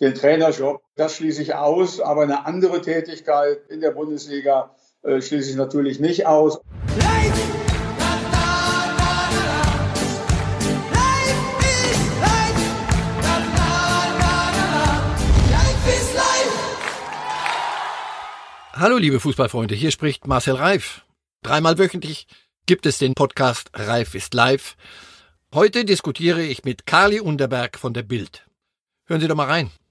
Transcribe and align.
den 0.00 0.14
Trainerjob. 0.14 0.82
Das 0.96 1.16
schließe 1.16 1.42
ich 1.42 1.54
aus, 1.54 2.00
aber 2.00 2.22
eine 2.22 2.46
andere 2.46 2.80
Tätigkeit 2.80 3.66
in 3.68 3.80
der 3.80 3.92
Bundesliga 3.92 4.74
äh, 5.02 5.20
schließe 5.20 5.50
ich 5.50 5.56
natürlich 5.56 6.00
nicht 6.00 6.26
aus. 6.26 6.60
Hallo 18.76 18.96
liebe 18.96 19.20
Fußballfreunde, 19.20 19.74
hier 19.76 19.92
spricht 19.92 20.26
Marcel 20.26 20.56
Reif. 20.56 21.04
Dreimal 21.42 21.78
wöchentlich 21.78 22.26
gibt 22.66 22.86
es 22.86 22.98
den 22.98 23.14
Podcast 23.14 23.70
Reif 23.72 24.14
ist 24.14 24.34
live. 24.34 24.76
Heute 25.54 25.84
diskutiere 25.84 26.42
ich 26.42 26.64
mit 26.64 26.84
Carly 26.84 27.20
Unterberg 27.20 27.78
von 27.78 27.94
der 27.94 28.02
Bild. 28.02 28.46
Hören 29.06 29.20
Sie 29.20 29.28
doch 29.28 29.36
mal 29.36 29.46
rein. 29.46 29.70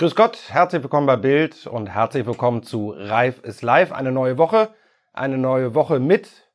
Grüß 0.00 0.16
Gott, 0.16 0.38
herzlich 0.48 0.82
willkommen 0.82 1.06
bei 1.06 1.16
Bild 1.16 1.66
und 1.66 1.88
herzlich 1.88 2.24
willkommen 2.24 2.62
zu 2.62 2.94
Reif 2.96 3.40
ist 3.42 3.60
live. 3.60 3.92
Eine 3.92 4.10
neue 4.10 4.38
Woche, 4.38 4.70
eine 5.12 5.36
neue 5.36 5.74
Woche 5.74 6.00
mit 6.00 6.48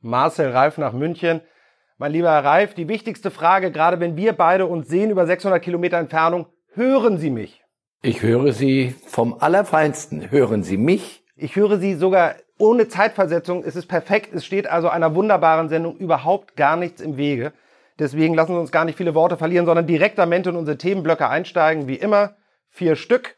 Marcel 0.00 0.50
Reif 0.50 0.78
nach 0.78 0.92
München. 0.92 1.40
Mein 1.98 2.10
lieber 2.10 2.32
Herr 2.32 2.44
Reif, 2.44 2.74
die 2.74 2.88
wichtigste 2.88 3.30
Frage, 3.30 3.70
gerade 3.70 4.00
wenn 4.00 4.16
wir 4.16 4.32
beide 4.32 4.66
uns 4.66 4.88
sehen 4.88 5.12
über 5.12 5.26
600 5.26 5.62
Kilometer 5.62 5.96
Entfernung, 5.96 6.46
hören 6.74 7.18
Sie 7.18 7.30
mich? 7.30 7.62
Ich 8.02 8.22
höre 8.22 8.52
Sie 8.52 8.96
vom 9.06 9.36
Allerfeinsten. 9.38 10.32
Hören 10.32 10.64
Sie 10.64 10.76
mich? 10.76 11.22
Ich 11.36 11.54
höre 11.54 11.78
Sie 11.78 11.94
sogar 11.94 12.34
ohne 12.58 12.88
Zeitversetzung 12.88 13.62
ist 13.62 13.76
es 13.76 13.86
perfekt. 13.86 14.34
Es 14.34 14.44
steht 14.44 14.68
also 14.68 14.88
einer 14.88 15.14
wunderbaren 15.14 15.68
Sendung 15.68 15.96
überhaupt 15.98 16.56
gar 16.56 16.74
nichts 16.74 17.00
im 17.00 17.16
Wege. 17.16 17.52
Deswegen 18.00 18.34
lassen 18.34 18.54
Sie 18.54 18.60
uns 18.60 18.72
gar 18.72 18.84
nicht 18.84 18.98
viele 18.98 19.14
Worte 19.14 19.36
verlieren, 19.36 19.66
sondern 19.66 19.86
direktament 19.86 20.48
in 20.48 20.56
unsere 20.56 20.78
Themenblöcke 20.78 21.28
einsteigen. 21.28 21.86
Wie 21.86 21.94
immer, 21.94 22.34
vier 22.78 22.96
Stück. 22.96 23.36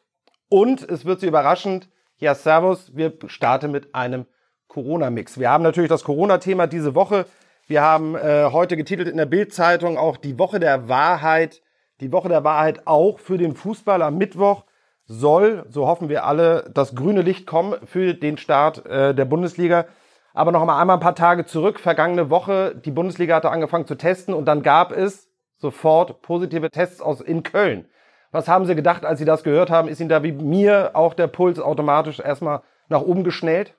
Und 0.49 0.89
es 0.89 1.05
wird 1.05 1.21
Sie 1.21 1.27
überraschend. 1.27 1.89
Ja, 2.19 2.35
Servus. 2.35 2.95
Wir 2.95 3.15
starten 3.27 3.71
mit 3.71 3.95
einem 3.95 4.27
Corona-Mix. 4.69 5.41
Wir 5.41 5.51
haben 5.51 5.65
natürlich 5.65 5.89
das 5.89 6.05
Corona-Thema 6.05 6.67
diese 6.67 6.95
Woche. 6.95 7.25
Wir 7.67 7.83
haben 7.83 8.15
äh, 8.15 8.51
heute 8.53 8.77
getitelt 8.77 9.09
in 9.09 9.17
der 9.17 9.27
Bild-Zeitung 9.27 9.97
auch 9.97 10.19
die 10.19 10.39
Woche 10.39 10.61
der 10.61 10.89
Wahrheit. 10.89 11.63
Die 12.01 12.13
Woche 12.13 12.29
der 12.29 12.45
Wahrheit 12.45 12.87
auch 12.87 13.19
für 13.19 13.39
den 13.39 13.55
Fußball 13.55 14.03
am 14.03 14.19
Mittwoch 14.19 14.65
soll, 15.07 15.65
so 15.69 15.87
hoffen 15.89 16.09
wir 16.09 16.25
alle, 16.25 16.71
das 16.73 16.95
grüne 16.95 17.23
Licht 17.23 17.47
kommen 17.47 17.75
für 17.85 18.15
den 18.15 18.39
Start 18.39 18.87
äh, 18.87 19.15
der 19.15 19.25
Bundesliga. 19.25 19.87
Aber 20.35 20.53
noch 20.53 20.61
einmal 20.61 20.89
ein 20.91 21.01
paar 21.01 21.17
Tage 21.17 21.47
zurück, 21.47 21.81
vergangene 21.81 22.31
Woche, 22.31 22.77
die 22.77 22.93
Bundesliga 22.93 23.35
hatte 23.37 23.51
angefangen 23.51 23.87
zu 23.87 23.97
testen 23.97 24.35
und 24.35 24.45
dann 24.45 24.63
gab 24.63 24.93
es 24.93 25.29
sofort 25.57 26.23
positive 26.23 26.71
Tests 26.71 27.01
aus 27.01 27.21
in 27.21 27.43
Köln. 27.43 27.87
Was 28.33 28.49
haben 28.49 28.67
Sie 28.67 28.75
gedacht, 28.75 29.05
als 29.05 29.19
Sie 29.19 29.25
das 29.25 29.43
gehört 29.43 29.71
haben? 29.71 29.89
Ist 29.89 30.01
Ihnen 30.01 30.09
da 30.09 30.23
wie 30.23 30.33
mir 30.33 30.91
auch 30.95 31.15
der 31.15 31.27
Puls 31.27 31.59
automatisch 31.59 32.21
erstmal 32.21 32.63
nach 32.89 33.03
oben 33.03 33.25
geschnellt? 33.25 33.75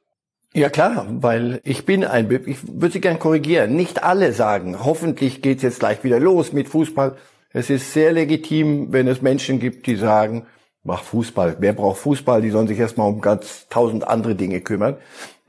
Ja 0.53 0.69
klar, 0.69 1.05
weil 1.09 1.61
ich 1.63 1.85
bin 1.85 2.03
ein, 2.03 2.29
ich 2.45 2.67
würde 2.67 2.91
Sie 2.91 2.99
gern 2.99 3.19
korrigieren. 3.19 3.75
Nicht 3.75 4.03
alle 4.03 4.33
sagen, 4.33 4.83
hoffentlich 4.83 5.41
geht's 5.41 5.63
jetzt 5.63 5.79
gleich 5.79 6.03
wieder 6.03 6.19
los 6.19 6.51
mit 6.51 6.67
Fußball. 6.67 7.15
Es 7.53 7.69
ist 7.69 7.93
sehr 7.93 8.11
legitim, 8.11 8.91
wenn 8.91 9.07
es 9.07 9.21
Menschen 9.21 9.59
gibt, 9.59 9.87
die 9.87 9.95
sagen, 9.95 10.45
mach 10.83 11.03
Fußball. 11.03 11.57
Wer 11.59 11.73
braucht 11.73 11.99
Fußball? 11.99 12.41
Die 12.41 12.49
sollen 12.49 12.67
sich 12.67 12.79
erstmal 12.79 13.07
um 13.07 13.21
ganz 13.21 13.67
tausend 13.69 14.07
andere 14.07 14.35
Dinge 14.35 14.61
kümmern. 14.61 14.97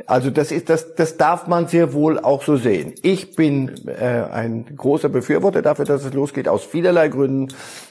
Also 0.06 0.30
das 0.30 0.50
ist 0.50 0.68
das, 0.68 0.94
das 0.94 1.16
darf 1.16 1.46
man 1.46 1.68
sehr 1.68 1.92
wohl 1.92 2.18
auch 2.18 2.42
so 2.42 2.56
sehen. 2.56 2.94
Ich 3.02 3.36
bin 3.36 3.86
äh, 3.86 4.24
ein 4.32 4.66
großer 4.76 5.08
Befürworter 5.08 5.62
dafür, 5.62 5.84
dass 5.84 6.04
es 6.04 6.12
losgeht, 6.12 6.48
aus 6.48 6.64
vielerlei 6.64 7.08
Gründen, 7.08 7.48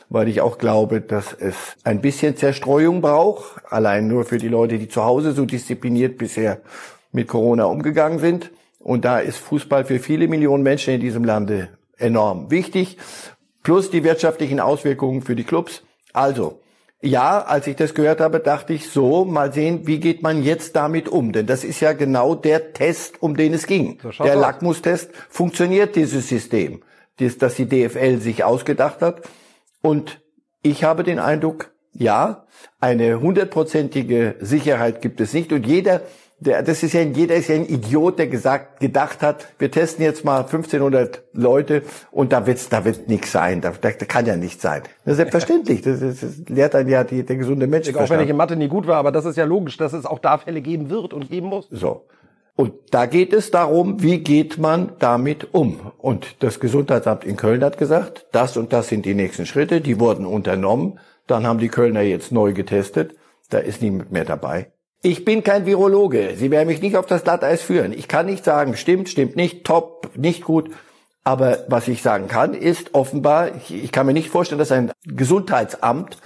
weil 0.09 0.27
ich 0.27 0.41
auch 0.41 0.57
glaube, 0.57 1.01
dass 1.01 1.33
es 1.33 1.55
ein 1.83 2.01
bisschen 2.01 2.35
Zerstreuung 2.35 3.01
braucht, 3.01 3.61
allein 3.69 4.07
nur 4.07 4.25
für 4.25 4.37
die 4.37 4.49
Leute, 4.49 4.77
die 4.77 4.89
zu 4.89 5.03
Hause 5.03 5.31
so 5.31 5.45
diszipliniert 5.45 6.17
bisher 6.17 6.61
mit 7.11 7.27
Corona 7.27 7.65
umgegangen 7.65 8.19
sind. 8.19 8.51
Und 8.79 9.05
da 9.05 9.19
ist 9.19 9.37
Fußball 9.37 9.85
für 9.85 9.99
viele 9.99 10.27
Millionen 10.27 10.63
Menschen 10.63 10.93
in 10.93 11.01
diesem 11.01 11.23
Lande 11.23 11.69
enorm 11.97 12.49
wichtig, 12.51 12.97
plus 13.63 13.89
die 13.91 14.03
wirtschaftlichen 14.03 14.59
Auswirkungen 14.59 15.21
für 15.21 15.35
die 15.35 15.43
Clubs. 15.43 15.83
Also, 16.13 16.59
ja, 17.01 17.39
als 17.39 17.65
ich 17.67 17.75
das 17.75 17.93
gehört 17.95 18.19
habe, 18.21 18.39
dachte 18.39 18.73
ich 18.73 18.89
so, 18.89 19.25
mal 19.25 19.51
sehen, 19.51 19.87
wie 19.87 19.99
geht 19.99 20.21
man 20.21 20.43
jetzt 20.43 20.75
damit 20.75 21.09
um? 21.09 21.31
Denn 21.31 21.47
das 21.47 21.63
ist 21.63 21.79
ja 21.79 21.93
genau 21.93 22.35
der 22.35 22.73
Test, 22.73 23.21
um 23.23 23.35
den 23.35 23.53
es 23.53 23.65
ging. 23.65 23.97
Der 24.23 24.35
Lackmustest 24.35 25.09
funktioniert 25.29 25.95
dieses 25.95 26.29
System, 26.29 26.83
das 27.17 27.55
die 27.55 27.67
DFL 27.67 28.19
sich 28.19 28.43
ausgedacht 28.43 29.01
hat. 29.01 29.21
Und 29.81 30.21
ich 30.61 30.83
habe 30.83 31.03
den 31.03 31.17
Eindruck, 31.17 31.71
ja, 31.93 32.45
eine 32.79 33.19
hundertprozentige 33.19 34.35
Sicherheit 34.39 35.01
gibt 35.01 35.19
es 35.21 35.33
nicht. 35.33 35.51
Und 35.51 35.65
jeder, 35.65 36.01
der, 36.41 36.63
das 36.63 36.81
ist 36.81 36.93
ja, 36.93 37.01
jeder 37.01 37.35
ist 37.35 37.49
ja 37.49 37.55
ein 37.55 37.67
Idiot, 37.67 38.17
der 38.17 38.25
gesagt, 38.25 38.79
gedacht 38.79 39.21
hat, 39.21 39.47
wir 39.59 39.69
testen 39.69 40.03
jetzt 40.03 40.25
mal 40.25 40.39
1500 40.39 41.21
Leute 41.33 41.83
und 42.09 42.33
da 42.33 42.47
wird's, 42.47 42.67
da 42.67 42.83
wird 42.83 43.07
nichts 43.07 43.31
sein, 43.31 43.61
da, 43.61 43.71
da, 43.79 43.91
kann 43.91 44.25
ja 44.25 44.35
nichts 44.35 44.63
sein. 44.63 44.81
Das 45.05 45.13
ist 45.13 45.17
selbstverständlich, 45.17 45.83
das, 45.83 46.01
ist, 46.01 46.23
das 46.23 46.49
lehrt 46.49 46.73
dann 46.73 46.87
ja 46.87 47.03
die, 47.03 47.23
der 47.23 47.35
gesunde 47.35 47.67
Mensch. 47.67 47.93
Auch 47.93 48.09
wenn 48.09 48.21
ich 48.21 48.29
in 48.29 48.37
Mathe 48.37 48.55
nie 48.55 48.67
gut 48.67 48.87
war, 48.87 48.97
aber 48.97 49.11
das 49.11 49.25
ist 49.25 49.37
ja 49.37 49.45
logisch, 49.45 49.77
dass 49.77 49.93
es 49.93 50.07
auch 50.07 50.17
da 50.17 50.39
Fälle 50.39 50.61
geben 50.61 50.89
wird 50.89 51.13
und 51.13 51.29
geben 51.29 51.47
muss. 51.47 51.67
So. 51.69 52.07
Und 52.55 52.73
da 52.89 53.05
geht 53.05 53.33
es 53.33 53.51
darum, 53.51 54.01
wie 54.01 54.19
geht 54.19 54.57
man 54.57 54.93
damit 54.97 55.53
um? 55.53 55.91
Und 55.99 56.43
das 56.43 56.59
Gesundheitsamt 56.59 57.23
in 57.23 57.37
Köln 57.37 57.63
hat 57.63 57.77
gesagt, 57.77 58.25
das 58.31 58.57
und 58.57 58.73
das 58.73 58.87
sind 58.87 59.05
die 59.05 59.13
nächsten 59.13 59.45
Schritte, 59.45 59.79
die 59.79 59.99
wurden 59.99 60.25
unternommen. 60.25 60.99
Dann 61.27 61.45
haben 61.45 61.59
die 61.59 61.69
Kölner 61.69 62.01
jetzt 62.01 62.31
neu 62.31 62.53
getestet. 62.53 63.15
Da 63.49 63.59
ist 63.59 63.81
niemand 63.81 64.11
mehr 64.11 64.25
dabei. 64.25 64.71
Ich 65.03 65.25
bin 65.25 65.43
kein 65.43 65.65
Virologe. 65.65 66.35
Sie 66.35 66.51
werden 66.51 66.67
mich 66.67 66.81
nicht 66.81 66.95
auf 66.95 67.07
das 67.07 67.23
Glatteis 67.23 67.63
führen. 67.63 67.91
Ich 67.91 68.07
kann 68.07 68.27
nicht 68.27 68.45
sagen, 68.45 68.75
stimmt, 68.75 69.09
stimmt 69.09 69.35
nicht, 69.35 69.63
top, 69.63 70.11
nicht 70.15 70.43
gut. 70.43 70.69
Aber 71.23 71.59
was 71.67 71.87
ich 71.87 72.03
sagen 72.03 72.27
kann, 72.27 72.53
ist 72.53 72.93
offenbar, 72.93 73.49
ich 73.69 73.91
kann 73.91 74.05
mir 74.05 74.13
nicht 74.13 74.29
vorstellen, 74.29 74.59
dass 74.59 74.71
ein 74.71 74.91
Gesundheitsamt 75.05 76.17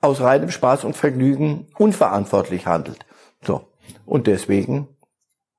aus 0.00 0.20
reinem 0.20 0.50
Spaß 0.50 0.84
und 0.84 0.96
Vergnügen 0.96 1.68
unverantwortlich 1.76 2.66
handelt. 2.66 3.04
So. 3.42 3.68
Und 4.06 4.26
deswegen 4.26 4.88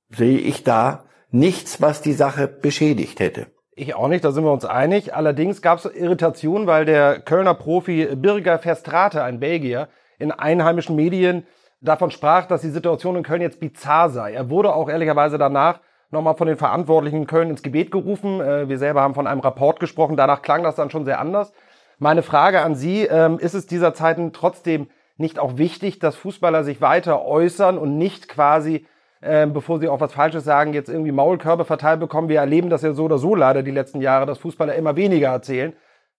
sehe 0.09 0.39
ich 0.39 0.63
da 0.63 1.05
nichts, 1.29 1.81
was 1.81 2.01
die 2.01 2.13
Sache 2.13 2.47
beschädigt 2.47 3.19
hätte. 3.19 3.47
Ich 3.75 3.95
auch 3.95 4.07
nicht, 4.07 4.23
da 4.23 4.31
sind 4.31 4.43
wir 4.43 4.51
uns 4.51 4.65
einig. 4.65 5.15
Allerdings 5.15 5.61
gab 5.61 5.79
es 5.79 5.85
Irritationen, 5.85 6.67
weil 6.67 6.85
der 6.85 7.19
Kölner 7.19 7.55
Profi 7.55 8.15
Birger 8.15 8.59
Verstrate, 8.59 9.23
ein 9.23 9.39
Belgier, 9.39 9.89
in 10.19 10.31
einheimischen 10.31 10.95
Medien 10.95 11.45
davon 11.83 12.11
sprach, 12.11 12.47
dass 12.47 12.61
die 12.61 12.69
Situation 12.69 13.15
in 13.15 13.23
Köln 13.23 13.41
jetzt 13.41 13.59
bizarr 13.59 14.09
sei. 14.09 14.33
Er 14.33 14.49
wurde 14.49 14.73
auch 14.73 14.89
ehrlicherweise 14.89 15.37
danach 15.37 15.81
nochmal 16.09 16.35
von 16.35 16.47
den 16.47 16.57
Verantwortlichen 16.57 17.17
in 17.17 17.27
Köln 17.27 17.49
ins 17.49 17.61
Gebet 17.61 17.91
gerufen. 17.91 18.39
Äh, 18.39 18.69
wir 18.69 18.77
selber 18.77 19.01
haben 19.01 19.13
von 19.13 19.27
einem 19.27 19.41
Rapport 19.41 19.79
gesprochen. 19.79 20.15
Danach 20.15 20.41
klang 20.41 20.63
das 20.63 20.75
dann 20.75 20.89
schon 20.89 21.05
sehr 21.05 21.19
anders. 21.19 21.53
Meine 21.99 22.23
Frage 22.23 22.61
an 22.61 22.75
Sie, 22.75 23.03
ähm, 23.03 23.37
ist 23.39 23.53
es 23.53 23.67
dieser 23.67 23.93
Zeiten 23.93 24.33
trotzdem 24.33 24.87
nicht 25.17 25.37
auch 25.39 25.57
wichtig, 25.57 25.99
dass 25.99 26.15
Fußballer 26.15 26.63
sich 26.63 26.81
weiter 26.81 27.23
äußern 27.25 27.77
und 27.77 27.97
nicht 27.97 28.27
quasi, 28.27 28.85
ähm, 29.21 29.53
bevor 29.53 29.79
sie 29.79 29.89
auch 29.89 29.99
was 29.99 30.13
Falsches 30.13 30.43
sagen, 30.43 30.73
jetzt 30.73 30.89
irgendwie 30.89 31.11
Maulkörbe 31.11 31.65
verteilt 31.65 31.99
bekommen? 31.99 32.29
Wir 32.29 32.39
erleben 32.39 32.69
das 32.69 32.81
ja 32.81 32.93
so 32.93 33.05
oder 33.05 33.17
so 33.17 33.35
leider 33.35 33.61
die 33.61 33.71
letzten 33.71 34.01
Jahre, 34.01 34.25
dass 34.25 34.39
Fußballer 34.39 34.75
immer 34.75 34.95
weniger 34.95 35.29
erzählen. 35.29 35.73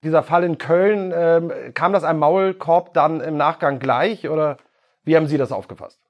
Dieser 0.04 0.22
Fall 0.22 0.44
in 0.44 0.58
Köln, 0.58 1.12
ähm, 1.16 1.52
kam 1.74 1.92
das 1.92 2.04
einem 2.04 2.20
Maulkorb 2.20 2.94
dann 2.94 3.20
im 3.20 3.36
Nachgang 3.36 3.78
gleich 3.78 4.28
oder 4.28 4.58
wie 5.04 5.16
haben 5.16 5.26
Sie 5.26 5.38
das 5.38 5.52
aufgefasst? 5.52 6.00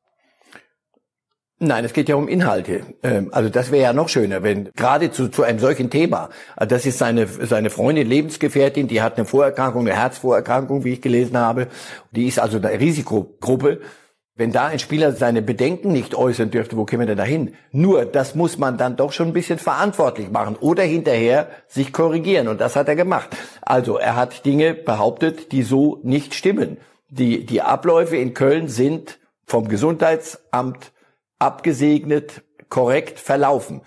Nein, 1.60 1.84
es 1.84 1.92
geht 1.92 2.08
ja 2.08 2.16
um 2.16 2.28
Inhalte. 2.28 2.82
Ähm, 3.02 3.28
also 3.32 3.48
das 3.48 3.70
wäre 3.70 3.84
ja 3.84 3.92
noch 3.92 4.08
schöner, 4.08 4.42
wenn 4.42 4.70
gerade 4.74 5.12
zu, 5.12 5.28
zu 5.28 5.44
einem 5.44 5.60
solchen 5.60 5.88
Thema, 5.88 6.30
also 6.56 6.74
das 6.74 6.84
ist 6.84 6.98
seine, 6.98 7.26
seine 7.26 7.70
Freundin, 7.70 8.08
Lebensgefährtin, 8.08 8.88
die 8.88 9.02
hat 9.02 9.16
eine 9.16 9.24
Vorerkrankung, 9.24 9.86
eine 9.86 9.96
Herzvorerkrankung, 9.96 10.84
wie 10.84 10.94
ich 10.94 11.00
gelesen 11.00 11.36
habe. 11.36 11.68
Die 12.10 12.26
ist 12.26 12.40
also 12.40 12.58
eine 12.58 12.80
Risikogruppe. 12.80 13.80
Wenn 14.36 14.50
da 14.50 14.66
ein 14.66 14.80
Spieler 14.80 15.12
seine 15.12 15.42
Bedenken 15.42 15.92
nicht 15.92 16.16
äußern 16.16 16.50
dürfte, 16.50 16.76
wo 16.76 16.84
käme 16.84 17.04
er 17.04 17.06
denn 17.06 17.18
dahin? 17.18 17.54
Nur, 17.70 18.04
das 18.04 18.34
muss 18.34 18.58
man 18.58 18.76
dann 18.76 18.96
doch 18.96 19.12
schon 19.12 19.28
ein 19.28 19.32
bisschen 19.32 19.60
verantwortlich 19.60 20.28
machen 20.28 20.56
oder 20.56 20.82
hinterher 20.82 21.48
sich 21.68 21.92
korrigieren. 21.92 22.48
Und 22.48 22.60
das 22.60 22.74
hat 22.74 22.88
er 22.88 22.96
gemacht. 22.96 23.28
Also, 23.62 23.96
er 23.96 24.16
hat 24.16 24.44
Dinge 24.44 24.74
behauptet, 24.74 25.52
die 25.52 25.62
so 25.62 26.00
nicht 26.02 26.34
stimmen. 26.34 26.78
Die, 27.16 27.46
die 27.46 27.62
Abläufe 27.62 28.16
in 28.16 28.34
Köln 28.34 28.66
sind 28.66 29.20
vom 29.46 29.68
Gesundheitsamt 29.68 30.90
abgesegnet, 31.38 32.42
korrekt 32.68 33.20
verlaufen. 33.20 33.82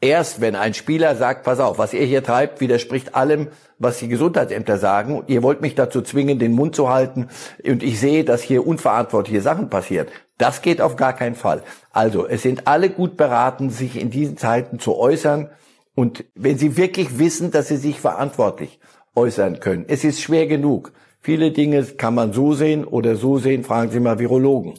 Erst 0.00 0.40
wenn 0.40 0.56
ein 0.56 0.74
Spieler 0.74 1.14
sagt, 1.14 1.44
pass 1.44 1.60
auf, 1.60 1.78
was 1.78 1.94
ihr 1.94 2.04
hier 2.04 2.24
treibt, 2.24 2.60
widerspricht 2.60 3.14
allem, 3.14 3.48
was 3.78 4.00
die 4.00 4.08
Gesundheitsämter 4.08 4.76
sagen. 4.76 5.22
Ihr 5.28 5.44
wollt 5.44 5.60
mich 5.60 5.76
dazu 5.76 6.02
zwingen, 6.02 6.40
den 6.40 6.50
Mund 6.50 6.74
zu 6.74 6.90
halten 6.90 7.28
und 7.64 7.84
ich 7.84 8.00
sehe, 8.00 8.24
dass 8.24 8.42
hier 8.42 8.66
unverantwortliche 8.66 9.40
Sachen 9.40 9.70
passieren. 9.70 10.08
Das 10.36 10.60
geht 10.60 10.80
auf 10.80 10.96
gar 10.96 11.12
keinen 11.12 11.36
Fall. 11.36 11.62
Also, 11.92 12.26
es 12.26 12.42
sind 12.42 12.66
alle 12.66 12.90
gut 12.90 13.16
beraten, 13.16 13.70
sich 13.70 14.00
in 14.00 14.10
diesen 14.10 14.36
Zeiten 14.36 14.80
zu 14.80 14.96
äußern 14.96 15.48
und 15.94 16.24
wenn 16.34 16.58
sie 16.58 16.76
wirklich 16.76 17.20
wissen, 17.20 17.52
dass 17.52 17.68
sie 17.68 17.76
sich 17.76 18.00
verantwortlich 18.00 18.80
äußern 19.14 19.60
können. 19.60 19.84
Es 19.86 20.02
ist 20.02 20.20
schwer 20.20 20.48
genug. 20.48 20.92
Viele 21.24 21.52
Dinge 21.52 21.82
kann 21.82 22.14
man 22.14 22.34
so 22.34 22.52
sehen 22.52 22.84
oder 22.84 23.16
so 23.16 23.38
sehen, 23.38 23.64
fragen 23.64 23.90
Sie 23.90 23.98
mal 23.98 24.18
Virologen. 24.18 24.74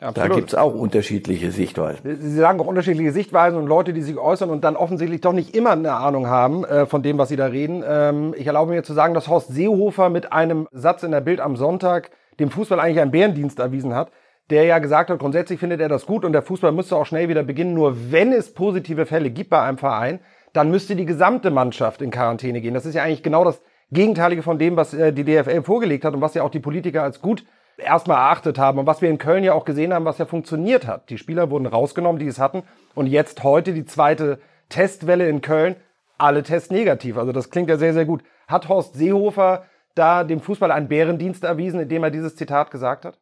Absolut. 0.00 0.30
Da 0.30 0.34
gibt's 0.34 0.54
auch 0.56 0.74
unterschiedliche 0.74 1.52
Sichtweisen. 1.52 2.20
Sie 2.20 2.34
sagen 2.34 2.58
auch 2.58 2.66
unterschiedliche 2.66 3.12
Sichtweisen 3.12 3.56
und 3.56 3.68
Leute, 3.68 3.92
die 3.92 4.02
sich 4.02 4.18
äußern 4.18 4.50
und 4.50 4.64
dann 4.64 4.74
offensichtlich 4.74 5.20
doch 5.20 5.32
nicht 5.32 5.54
immer 5.54 5.70
eine 5.70 5.92
Ahnung 5.92 6.26
haben 6.26 6.64
äh, 6.64 6.86
von 6.86 7.04
dem, 7.04 7.18
was 7.18 7.28
sie 7.28 7.36
da 7.36 7.46
reden. 7.46 7.84
Ähm, 7.86 8.34
ich 8.36 8.48
erlaube 8.48 8.72
mir 8.72 8.82
zu 8.82 8.94
sagen, 8.94 9.14
dass 9.14 9.28
Horst 9.28 9.54
Seehofer 9.54 10.10
mit 10.10 10.32
einem 10.32 10.66
Satz 10.72 11.04
in 11.04 11.12
der 11.12 11.20
Bild 11.20 11.38
am 11.38 11.54
Sonntag 11.54 12.10
dem 12.40 12.50
Fußball 12.50 12.80
eigentlich 12.80 13.00
einen 13.00 13.12
Bärendienst 13.12 13.60
erwiesen 13.60 13.94
hat, 13.94 14.10
der 14.50 14.64
ja 14.64 14.80
gesagt 14.80 15.10
hat, 15.10 15.20
grundsätzlich 15.20 15.60
findet 15.60 15.80
er 15.80 15.88
das 15.88 16.04
gut 16.04 16.24
und 16.24 16.32
der 16.32 16.42
Fußball 16.42 16.72
müsste 16.72 16.96
auch 16.96 17.06
schnell 17.06 17.28
wieder 17.28 17.44
beginnen. 17.44 17.74
Nur 17.74 18.10
wenn 18.10 18.32
es 18.32 18.52
positive 18.54 19.06
Fälle 19.06 19.30
gibt 19.30 19.50
bei 19.50 19.62
einem 19.62 19.78
Verein, 19.78 20.18
dann 20.52 20.72
müsste 20.72 20.96
die 20.96 21.06
gesamte 21.06 21.52
Mannschaft 21.52 22.02
in 22.02 22.10
Quarantäne 22.10 22.60
gehen. 22.60 22.74
Das 22.74 22.86
ist 22.86 22.96
ja 22.96 23.04
eigentlich 23.04 23.22
genau 23.22 23.44
das 23.44 23.62
Gegenteilige 23.92 24.42
von 24.42 24.58
dem, 24.58 24.76
was 24.76 24.94
äh, 24.94 25.12
die 25.12 25.24
DFL 25.24 25.62
vorgelegt 25.62 26.04
hat 26.04 26.14
und 26.14 26.20
was 26.20 26.34
ja 26.34 26.42
auch 26.42 26.50
die 26.50 26.60
Politiker 26.60 27.02
als 27.02 27.20
gut 27.20 27.44
erstmal 27.78 28.18
erachtet 28.18 28.58
haben 28.58 28.78
und 28.78 28.86
was 28.86 29.02
wir 29.02 29.10
in 29.10 29.18
Köln 29.18 29.44
ja 29.44 29.54
auch 29.54 29.64
gesehen 29.64 29.92
haben, 29.92 30.04
was 30.04 30.18
ja 30.18 30.26
funktioniert 30.26 30.86
hat. 30.86 31.10
Die 31.10 31.18
Spieler 31.18 31.50
wurden 31.50 31.66
rausgenommen, 31.66 32.18
die 32.18 32.26
es 32.26 32.38
hatten 32.38 32.62
und 32.94 33.06
jetzt 33.06 33.42
heute 33.42 33.72
die 33.72 33.84
zweite 33.84 34.38
Testwelle 34.68 35.28
in 35.28 35.40
Köln, 35.40 35.76
alle 36.18 36.42
Tests 36.42 36.70
negativ. 36.70 37.16
Also 37.16 37.32
das 37.32 37.50
klingt 37.50 37.68
ja 37.68 37.76
sehr, 37.76 37.94
sehr 37.94 38.04
gut. 38.04 38.22
Hat 38.46 38.68
Horst 38.68 38.94
Seehofer 38.94 39.64
da 39.94 40.24
dem 40.24 40.40
Fußball 40.40 40.70
einen 40.70 40.88
Bärendienst 40.88 41.44
erwiesen, 41.44 41.80
indem 41.80 42.04
er 42.04 42.10
dieses 42.10 42.36
Zitat 42.36 42.70
gesagt 42.70 43.04
hat? 43.04 43.18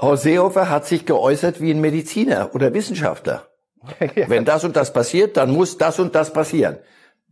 Horst 0.00 0.22
Seehofer 0.22 0.70
hat 0.70 0.86
sich 0.86 1.06
geäußert 1.06 1.60
wie 1.60 1.70
ein 1.70 1.80
Mediziner 1.80 2.50
oder 2.54 2.72
Wissenschaftler. 2.72 3.46
ja. 4.14 4.28
Wenn 4.28 4.44
das 4.44 4.64
und 4.64 4.76
das 4.76 4.92
passiert, 4.92 5.36
dann 5.36 5.50
muss 5.50 5.78
das 5.78 6.00
und 6.00 6.14
das 6.14 6.32
passieren. 6.32 6.78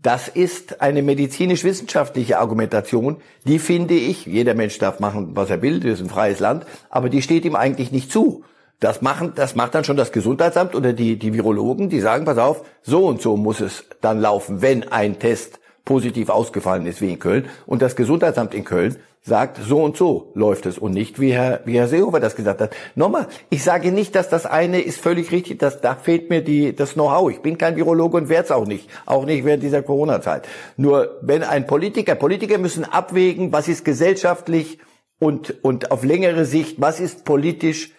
Das 0.02 0.28
ist 0.28 0.80
eine 0.80 1.02
medizinisch-wissenschaftliche 1.02 2.38
Argumentation, 2.38 3.16
die 3.44 3.58
finde 3.58 3.94
ich, 3.94 4.26
jeder 4.26 4.54
Mensch 4.54 4.78
darf 4.78 5.00
machen, 5.00 5.30
was 5.34 5.50
er 5.50 5.60
will, 5.60 5.80
das 5.80 5.94
ist 5.94 6.02
ein 6.02 6.08
freies 6.08 6.38
Land, 6.38 6.66
aber 6.88 7.08
die 7.08 7.20
steht 7.20 7.44
ihm 7.44 7.56
eigentlich 7.56 7.90
nicht 7.90 8.12
zu. 8.12 8.44
Das 8.78 9.02
machen, 9.02 9.32
das 9.34 9.56
macht 9.56 9.74
dann 9.74 9.82
schon 9.82 9.96
das 9.96 10.12
Gesundheitsamt 10.12 10.76
oder 10.76 10.92
die, 10.92 11.18
die 11.18 11.34
Virologen, 11.34 11.88
die 11.88 11.98
sagen, 11.98 12.26
pass 12.26 12.38
auf, 12.38 12.64
so 12.82 13.06
und 13.06 13.20
so 13.20 13.36
muss 13.36 13.60
es 13.60 13.86
dann 14.00 14.20
laufen, 14.20 14.62
wenn 14.62 14.84
ein 14.84 15.18
Test 15.18 15.58
positiv 15.84 16.28
ausgefallen 16.28 16.86
ist, 16.86 17.00
wie 17.00 17.10
in 17.10 17.18
Köln. 17.18 17.46
Und 17.66 17.82
das 17.82 17.96
Gesundheitsamt 17.96 18.54
in 18.54 18.64
Köln 18.64 18.96
sagt, 19.22 19.58
so 19.62 19.82
und 19.82 19.96
so 19.96 20.32
läuft 20.34 20.66
es 20.66 20.78
und 20.78 20.92
nicht, 20.92 21.20
wie 21.20 21.32
Herr, 21.32 21.60
wie 21.64 21.78
Herr 21.78 21.88
Seehofer 21.88 22.20
das 22.20 22.36
gesagt 22.36 22.60
hat. 22.60 22.74
Nochmal, 22.94 23.28
ich 23.50 23.62
sage 23.62 23.92
nicht, 23.92 24.14
dass 24.14 24.28
das 24.28 24.46
eine 24.46 24.80
ist 24.80 25.00
völlig 25.00 25.30
richtig, 25.32 25.58
dass, 25.58 25.80
da 25.80 25.94
fehlt 25.94 26.30
mir 26.30 26.42
die, 26.42 26.74
das 26.74 26.94
Know-how. 26.94 27.30
Ich 27.30 27.40
bin 27.40 27.58
kein 27.58 27.76
Virologe 27.76 28.16
und 28.16 28.28
werde 28.28 28.44
es 28.44 28.50
auch 28.50 28.66
nicht, 28.66 28.88
auch 29.06 29.24
nicht 29.24 29.44
während 29.44 29.62
dieser 29.62 29.82
Corona-Zeit. 29.82 30.48
Nur 30.76 31.18
wenn 31.22 31.42
ein 31.42 31.66
Politiker, 31.66 32.14
Politiker 32.14 32.58
müssen 32.58 32.84
abwägen, 32.84 33.52
was 33.52 33.68
ist 33.68 33.84
gesellschaftlich 33.84 34.78
und, 35.18 35.62
und 35.62 35.90
auf 35.90 36.04
längere 36.04 36.44
Sicht, 36.44 36.80
was 36.80 37.00
ist 37.00 37.24
politisch 37.24 37.94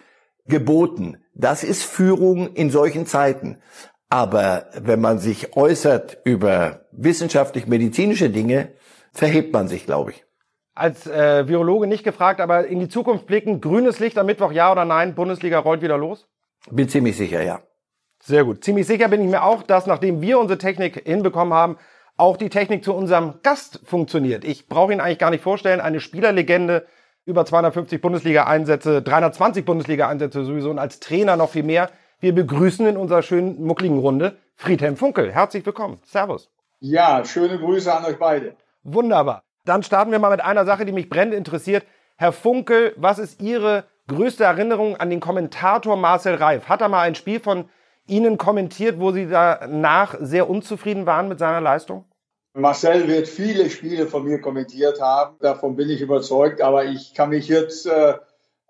geboten. 0.46 1.18
Das 1.34 1.62
ist 1.64 1.84
Führung 1.84 2.54
in 2.54 2.70
solchen 2.70 3.06
Zeiten. 3.06 3.58
Aber 4.08 4.66
wenn 4.74 5.00
man 5.00 5.20
sich 5.20 5.56
äußert 5.56 6.18
über 6.24 6.86
wissenschaftlich-medizinische 6.90 8.30
Dinge, 8.30 8.72
verhebt 9.12 9.52
man 9.52 9.68
sich, 9.68 9.86
glaube 9.86 10.10
ich 10.10 10.24
als 10.74 11.06
äh, 11.06 11.46
Virologe 11.48 11.86
nicht 11.86 12.04
gefragt, 12.04 12.40
aber 12.40 12.66
in 12.66 12.80
die 12.80 12.88
Zukunft 12.88 13.26
blicken, 13.26 13.60
grünes 13.60 13.98
Licht 13.98 14.18
am 14.18 14.26
Mittwoch, 14.26 14.52
ja 14.52 14.70
oder 14.72 14.84
nein, 14.84 15.14
Bundesliga 15.14 15.58
rollt 15.58 15.82
wieder 15.82 15.98
los? 15.98 16.28
Bin 16.70 16.88
ziemlich 16.88 17.16
sicher, 17.16 17.42
ja. 17.42 17.60
Sehr 18.22 18.44
gut. 18.44 18.62
Ziemlich 18.62 18.86
sicher 18.86 19.08
bin 19.08 19.22
ich 19.22 19.30
mir 19.30 19.42
auch, 19.42 19.62
dass 19.62 19.86
nachdem 19.86 20.20
wir 20.20 20.38
unsere 20.38 20.58
Technik 20.58 21.02
hinbekommen 21.06 21.54
haben, 21.54 21.78
auch 22.16 22.36
die 22.36 22.50
Technik 22.50 22.84
zu 22.84 22.94
unserem 22.94 23.40
Gast 23.42 23.80
funktioniert. 23.84 24.44
Ich 24.44 24.68
brauche 24.68 24.92
ihn 24.92 25.00
eigentlich 25.00 25.18
gar 25.18 25.30
nicht 25.30 25.42
vorstellen. 25.42 25.80
Eine 25.80 26.00
Spielerlegende, 26.00 26.86
über 27.24 27.46
250 27.46 28.00
Bundesliga-Einsätze, 28.00 29.00
320 29.00 29.64
Bundesliga-Einsätze 29.64 30.44
sowieso 30.44 30.70
und 30.70 30.78
als 30.78 31.00
Trainer 31.00 31.36
noch 31.36 31.50
viel 31.50 31.62
mehr. 31.62 31.90
Wir 32.20 32.34
begrüßen 32.34 32.86
in 32.86 32.98
unserer 32.98 33.22
schönen, 33.22 33.62
muckligen 33.62 33.98
Runde 33.98 34.36
Friedhelm 34.56 34.96
Funkel. 34.96 35.32
Herzlich 35.32 35.64
willkommen. 35.64 35.98
Servus. 36.04 36.50
Ja, 36.80 37.24
schöne 37.24 37.58
Grüße 37.58 37.92
an 37.94 38.04
euch 38.04 38.18
beide. 38.18 38.56
Wunderbar. 38.82 39.42
Dann 39.64 39.82
starten 39.82 40.10
wir 40.10 40.18
mal 40.18 40.30
mit 40.30 40.40
einer 40.40 40.64
Sache, 40.64 40.84
die 40.84 40.92
mich 40.92 41.08
brennend 41.08 41.34
interessiert. 41.34 41.84
Herr 42.16 42.32
Funkel, 42.32 42.94
was 42.96 43.18
ist 43.18 43.40
Ihre 43.40 43.84
größte 44.08 44.44
Erinnerung 44.44 44.96
an 44.96 45.10
den 45.10 45.20
Kommentator 45.20 45.96
Marcel 45.96 46.34
Reif? 46.34 46.68
Hat 46.68 46.80
er 46.80 46.88
mal 46.88 47.02
ein 47.02 47.14
Spiel 47.14 47.40
von 47.40 47.68
Ihnen 48.06 48.38
kommentiert, 48.38 48.98
wo 48.98 49.12
Sie 49.12 49.28
danach 49.28 50.16
sehr 50.20 50.50
unzufrieden 50.50 51.06
waren 51.06 51.28
mit 51.28 51.38
seiner 51.38 51.60
Leistung? 51.60 52.04
Marcel 52.54 53.06
wird 53.06 53.28
viele 53.28 53.70
Spiele 53.70 54.06
von 54.06 54.24
mir 54.24 54.40
kommentiert 54.40 55.00
haben, 55.00 55.36
davon 55.40 55.76
bin 55.76 55.88
ich 55.88 56.00
überzeugt, 56.00 56.60
aber 56.60 56.84
ich 56.84 57.14
kann 57.14 57.28
mich 57.28 57.46
jetzt 57.46 57.86
äh, 57.86 58.14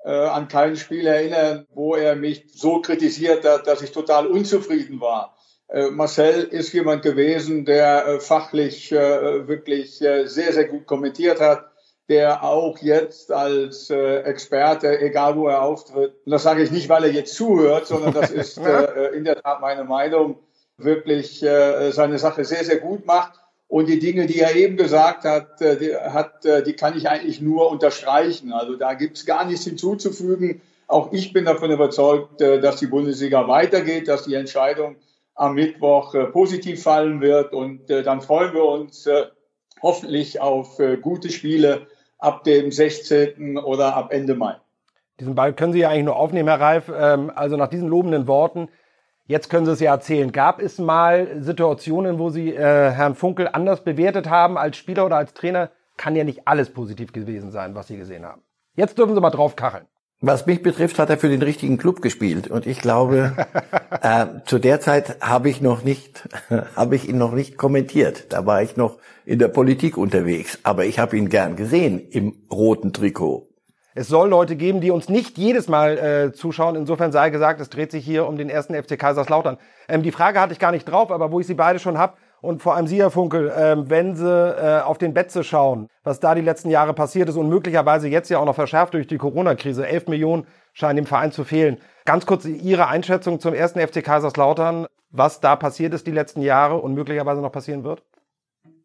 äh, 0.04 0.10
an 0.10 0.48
kein 0.48 0.76
Spiel 0.76 1.06
erinnern, 1.06 1.66
wo 1.72 1.94
er 1.94 2.14
mich 2.14 2.44
so 2.52 2.82
kritisiert 2.82 3.44
hat, 3.46 3.66
dass 3.66 3.80
ich 3.80 3.92
total 3.92 4.26
unzufrieden 4.26 5.00
war. 5.00 5.34
Äh, 5.72 5.90
Marcel 5.90 6.42
ist 6.42 6.72
jemand 6.72 7.02
gewesen, 7.02 7.64
der 7.64 8.06
äh, 8.06 8.20
fachlich 8.20 8.90
äh, 8.90 9.46
wirklich 9.46 9.98
sehr, 9.98 10.26
sehr 10.26 10.64
gut 10.64 10.86
kommentiert 10.86 11.40
hat, 11.40 11.70
der 12.08 12.42
auch 12.42 12.78
jetzt 12.78 13.30
als 13.30 13.88
Experte, 13.88 15.00
egal 15.00 15.36
wo 15.36 15.46
er 15.46 15.62
auftritt, 15.62 16.12
und 16.24 16.32
das 16.32 16.42
sage 16.42 16.64
ich 16.64 16.72
nicht, 16.72 16.88
weil 16.88 17.04
er 17.04 17.12
jetzt 17.12 17.36
zuhört, 17.36 17.86
sondern 17.86 18.12
das 18.12 18.30
ist 18.32 18.58
in 18.58 19.22
der 19.22 19.40
Tat 19.40 19.60
meine 19.60 19.84
Meinung, 19.84 20.40
wirklich 20.76 21.38
seine 21.38 22.18
Sache 22.18 22.44
sehr, 22.44 22.64
sehr 22.64 22.78
gut 22.78 23.06
macht. 23.06 23.38
Und 23.68 23.86
die 23.88 24.00
Dinge, 24.00 24.26
die 24.26 24.40
er 24.40 24.56
eben 24.56 24.76
gesagt 24.76 25.22
hat, 25.22 25.60
die, 25.60 25.94
hat, 25.94 26.42
die 26.66 26.72
kann 26.72 26.98
ich 26.98 27.08
eigentlich 27.08 27.40
nur 27.40 27.70
unterstreichen. 27.70 28.52
Also 28.52 28.74
da 28.74 28.94
gibt 28.94 29.16
es 29.16 29.24
gar 29.24 29.44
nichts 29.44 29.62
hinzuzufügen. 29.62 30.62
Auch 30.88 31.12
ich 31.12 31.32
bin 31.32 31.44
davon 31.44 31.70
überzeugt, 31.70 32.40
dass 32.40 32.80
die 32.80 32.88
Bundesliga 32.88 33.46
weitergeht, 33.46 34.08
dass 34.08 34.24
die 34.24 34.34
Entscheidung 34.34 34.96
am 35.40 35.54
Mittwoch 35.54 36.14
äh, 36.14 36.26
positiv 36.26 36.82
fallen 36.82 37.22
wird. 37.22 37.54
Und 37.54 37.88
äh, 37.88 38.02
dann 38.02 38.20
freuen 38.20 38.52
wir 38.52 38.64
uns 38.64 39.06
äh, 39.06 39.24
hoffentlich 39.82 40.42
auf 40.42 40.78
gute 41.00 41.30
Spiele 41.30 41.86
ab 42.18 42.44
dem 42.44 42.70
16. 42.70 43.56
oder 43.56 43.96
ab 43.96 44.12
Ende 44.12 44.34
Mai. 44.34 44.56
Diesen 45.18 45.34
Ball 45.34 45.54
können 45.54 45.72
Sie 45.72 45.78
ja 45.78 45.88
eigentlich 45.88 46.04
nur 46.04 46.16
aufnehmen, 46.16 46.48
Herr 46.50 46.60
Reif. 46.60 46.92
Ähm, 46.94 47.32
also 47.34 47.56
nach 47.56 47.68
diesen 47.68 47.88
lobenden 47.88 48.26
Worten, 48.26 48.68
jetzt 49.24 49.48
können 49.48 49.64
Sie 49.64 49.72
es 49.72 49.80
ja 49.80 49.92
erzählen. 49.92 50.30
Gab 50.32 50.60
es 50.60 50.78
mal 50.78 51.40
Situationen, 51.40 52.18
wo 52.18 52.28
Sie 52.28 52.52
Herrn 52.52 53.14
Funkel 53.14 53.48
anders 53.50 53.82
bewertet 53.82 54.28
haben 54.28 54.58
als 54.58 54.76
Spieler 54.76 55.06
oder 55.06 55.16
als 55.16 55.32
Trainer? 55.32 55.70
Kann 55.96 56.14
ja 56.14 56.24
nicht 56.24 56.46
alles 56.46 56.70
positiv 56.70 57.14
gewesen 57.14 57.50
sein, 57.50 57.74
was 57.74 57.86
Sie 57.86 57.96
gesehen 57.96 58.26
haben. 58.26 58.42
Jetzt 58.76 58.98
dürfen 58.98 59.14
Sie 59.14 59.20
mal 59.22 59.30
drauf 59.30 59.56
kacheln. 59.56 59.86
Was 60.22 60.44
mich 60.44 60.62
betrifft, 60.62 60.98
hat 60.98 61.08
er 61.08 61.16
für 61.16 61.30
den 61.30 61.40
richtigen 61.40 61.78
Club 61.78 62.02
gespielt 62.02 62.48
und 62.48 62.66
ich 62.66 62.82
glaube, 62.82 63.34
äh, 64.02 64.26
zu 64.44 64.58
der 64.58 64.78
Zeit 64.78 65.16
habe 65.22 65.48
ich 65.48 65.62
noch 65.62 65.82
nicht, 65.82 66.28
habe 66.76 66.94
ich 66.94 67.08
ihn 67.08 67.16
noch 67.16 67.32
nicht 67.32 67.56
kommentiert. 67.56 68.30
Da 68.30 68.44
war 68.44 68.62
ich 68.62 68.76
noch 68.76 68.98
in 69.24 69.38
der 69.38 69.48
Politik 69.48 69.96
unterwegs, 69.96 70.58
aber 70.62 70.84
ich 70.84 70.98
habe 70.98 71.16
ihn 71.16 71.30
gern 71.30 71.56
gesehen 71.56 72.06
im 72.10 72.34
roten 72.52 72.92
Trikot. 72.92 73.48
Es 73.94 74.08
soll 74.08 74.28
Leute 74.28 74.56
geben, 74.56 74.82
die 74.82 74.90
uns 74.90 75.08
nicht 75.08 75.38
jedes 75.38 75.68
Mal 75.68 75.96
äh, 75.96 76.32
zuschauen. 76.34 76.76
Insofern 76.76 77.12
sei 77.12 77.30
gesagt, 77.30 77.58
es 77.58 77.70
dreht 77.70 77.90
sich 77.90 78.04
hier 78.04 78.26
um 78.26 78.36
den 78.36 78.50
ersten 78.50 78.74
FC 78.74 78.98
Kaiserslautern. 78.98 79.56
Ähm, 79.88 80.02
die 80.02 80.12
Frage 80.12 80.38
hatte 80.38 80.52
ich 80.52 80.58
gar 80.58 80.70
nicht 80.70 80.84
drauf, 80.84 81.10
aber 81.10 81.32
wo 81.32 81.40
ich 81.40 81.46
sie 81.46 81.54
beide 81.54 81.78
schon 81.78 81.96
hab 81.96 82.18
Und 82.42 82.62
vor 82.62 82.74
allem 82.74 82.86
Sie, 82.86 82.98
Herr 82.98 83.10
Funkel, 83.10 83.50
äh, 83.50 83.76
wenn 83.90 84.16
Sie 84.16 84.26
äh, 84.26 84.80
auf 84.80 84.98
den 84.98 85.12
Betze 85.12 85.44
schauen, 85.44 85.88
was 86.04 86.20
da 86.20 86.34
die 86.34 86.40
letzten 86.40 86.70
Jahre 86.70 86.94
passiert 86.94 87.28
ist 87.28 87.36
und 87.36 87.48
möglicherweise 87.48 88.08
jetzt 88.08 88.30
ja 88.30 88.38
auch 88.38 88.46
noch 88.46 88.54
verschärft 88.54 88.94
durch 88.94 89.06
die 89.06 89.18
Corona-Krise, 89.18 89.86
11 89.86 90.08
Millionen 90.08 90.46
scheinen 90.72 90.96
dem 90.96 91.06
Verein 91.06 91.32
zu 91.32 91.44
fehlen. 91.44 91.78
Ganz 92.06 92.24
kurz 92.26 92.46
Ihre 92.46 92.88
Einschätzung 92.88 93.40
zum 93.40 93.52
ersten 93.52 93.80
FC 93.80 94.02
Kaiserslautern, 94.02 94.86
was 95.10 95.40
da 95.40 95.56
passiert 95.56 95.92
ist 95.92 96.06
die 96.06 96.12
letzten 96.12 96.40
Jahre 96.40 96.76
und 96.76 96.94
möglicherweise 96.94 97.42
noch 97.42 97.52
passieren 97.52 97.84
wird? 97.84 98.02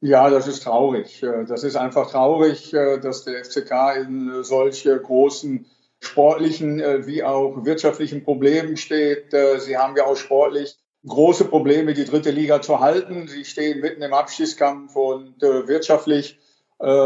Ja, 0.02 0.30
das 0.30 0.48
ist 0.48 0.64
traurig. 0.64 1.24
Äh, 1.24 1.46
das 1.46 1.64
ist 1.64 1.78
einfach 1.78 2.12
traurig, 2.12 2.74
äh, 2.74 3.00
dass 3.00 3.24
der 3.24 3.44
FCK 3.44 3.96
in 4.06 4.44
solche 4.44 5.00
großen 5.00 5.66
sportlichen 6.02 6.78
wie 7.08 7.24
auch 7.24 7.66
wirtschaftlichen 7.66 8.24
Problemen 8.24 8.78
steht. 8.78 9.34
Sie 9.60 9.76
haben 9.76 9.96
ja 9.96 10.06
auch 10.06 10.18
sportlich 10.18 10.78
große 11.08 11.46
Probleme, 11.46 11.94
die 11.94 12.06
dritte 12.06 12.32
Liga 12.32 12.62
zu 12.62 12.80
halten. 12.80 13.28
Sie 13.28 13.46
stehen 13.46 13.82
mitten 13.82 14.02
im 14.02 14.14
Abschießkampf 14.14 14.96
und 14.96 15.42
wirtschaftlich 15.42 16.40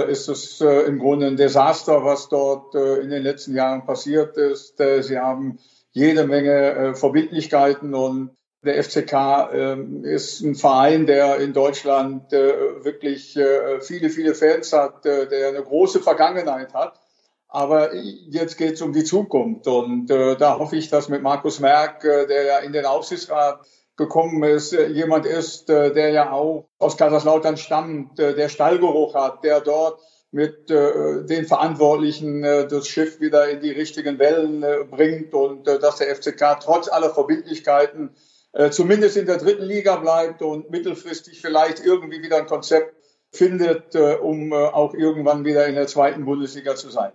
ist 0.07 0.27
es 0.29 0.61
im 0.61 0.97
Grunde 0.97 1.27
ein 1.27 1.37
Desaster, 1.37 2.03
was 2.03 2.27
dort 2.27 2.73
in 2.73 3.09
den 3.09 3.21
letzten 3.21 3.55
Jahren 3.55 3.85
passiert 3.85 4.35
ist. 4.35 4.77
Sie 4.77 5.19
haben 5.19 5.59
jede 5.91 6.25
Menge 6.25 6.95
Verbindlichkeiten 6.95 7.93
und 7.93 8.31
der 8.63 8.83
FCK 8.83 9.13
äh, 9.53 10.13
ist 10.13 10.41
ein 10.41 10.55
Verein, 10.55 11.05
der 11.05 11.37
in 11.37 11.53
Deutschland 11.53 12.33
äh, 12.33 12.83
wirklich 12.83 13.37
äh, 13.37 13.79
viele, 13.79 14.09
viele 14.09 14.35
Fans 14.35 14.73
hat, 14.73 15.05
äh, 15.05 15.27
der 15.27 15.49
eine 15.49 15.63
große 15.63 16.01
Vergangenheit 16.01 16.73
hat. 16.73 16.99
Aber 17.47 17.95
jetzt 17.95 18.57
geht 18.57 18.73
es 18.73 18.81
um 18.81 18.93
die 18.93 19.05
Zukunft. 19.05 19.65
Und 19.67 20.11
äh, 20.11 20.35
da 20.35 20.59
hoffe 20.59 20.75
ich, 20.75 20.89
dass 20.89 21.09
mit 21.09 21.23
Markus 21.23 21.59
Merck, 21.59 22.03
äh, 22.03 22.27
der 22.27 22.43
ja 22.43 22.57
in 22.57 22.73
den 22.73 22.85
Aufsichtsrat 22.85 23.61
gekommen 23.99 24.41
ist, 24.43 24.73
äh, 24.73 24.87
jemand 24.87 25.27
ist, 25.27 25.69
äh, 25.69 25.93
der 25.93 26.09
ja 26.09 26.31
auch 26.31 26.67
aus 26.79 26.97
Kaiserslautern 26.97 27.57
stammt, 27.57 28.17
äh, 28.19 28.33
der 28.33 28.49
Stallgeruch 28.49 29.13
hat, 29.13 29.43
der 29.43 29.61
dort 29.61 29.99
mit 30.31 30.71
äh, 30.71 31.25
den 31.25 31.45
Verantwortlichen 31.45 32.43
äh, 32.43 32.67
das 32.67 32.87
Schiff 32.87 33.19
wieder 33.19 33.49
in 33.49 33.61
die 33.61 33.71
richtigen 33.71 34.17
Wellen 34.17 34.63
äh, 34.63 34.85
bringt 34.89 35.33
und 35.33 35.67
äh, 35.67 35.79
dass 35.79 35.97
der 35.97 36.15
FCK 36.15 36.59
trotz 36.61 36.87
aller 36.87 37.09
Verbindlichkeiten 37.09 38.15
äh, 38.53 38.69
zumindest 38.69 39.17
in 39.17 39.25
der 39.25 39.37
dritten 39.37 39.65
Liga 39.65 39.97
bleibt 39.97 40.41
und 40.41 40.71
mittelfristig 40.71 41.41
vielleicht 41.41 41.85
irgendwie 41.85 42.21
wieder 42.23 42.37
ein 42.37 42.47
Konzept 42.47 42.95
findet, 43.31 43.95
äh, 43.95 44.15
um 44.15 44.51
äh, 44.51 44.55
auch 44.55 44.93
irgendwann 44.93 45.45
wieder 45.45 45.67
in 45.67 45.75
der 45.75 45.87
zweiten 45.87 46.25
Bundesliga 46.25 46.75
zu 46.75 46.89
sein. 46.89 47.11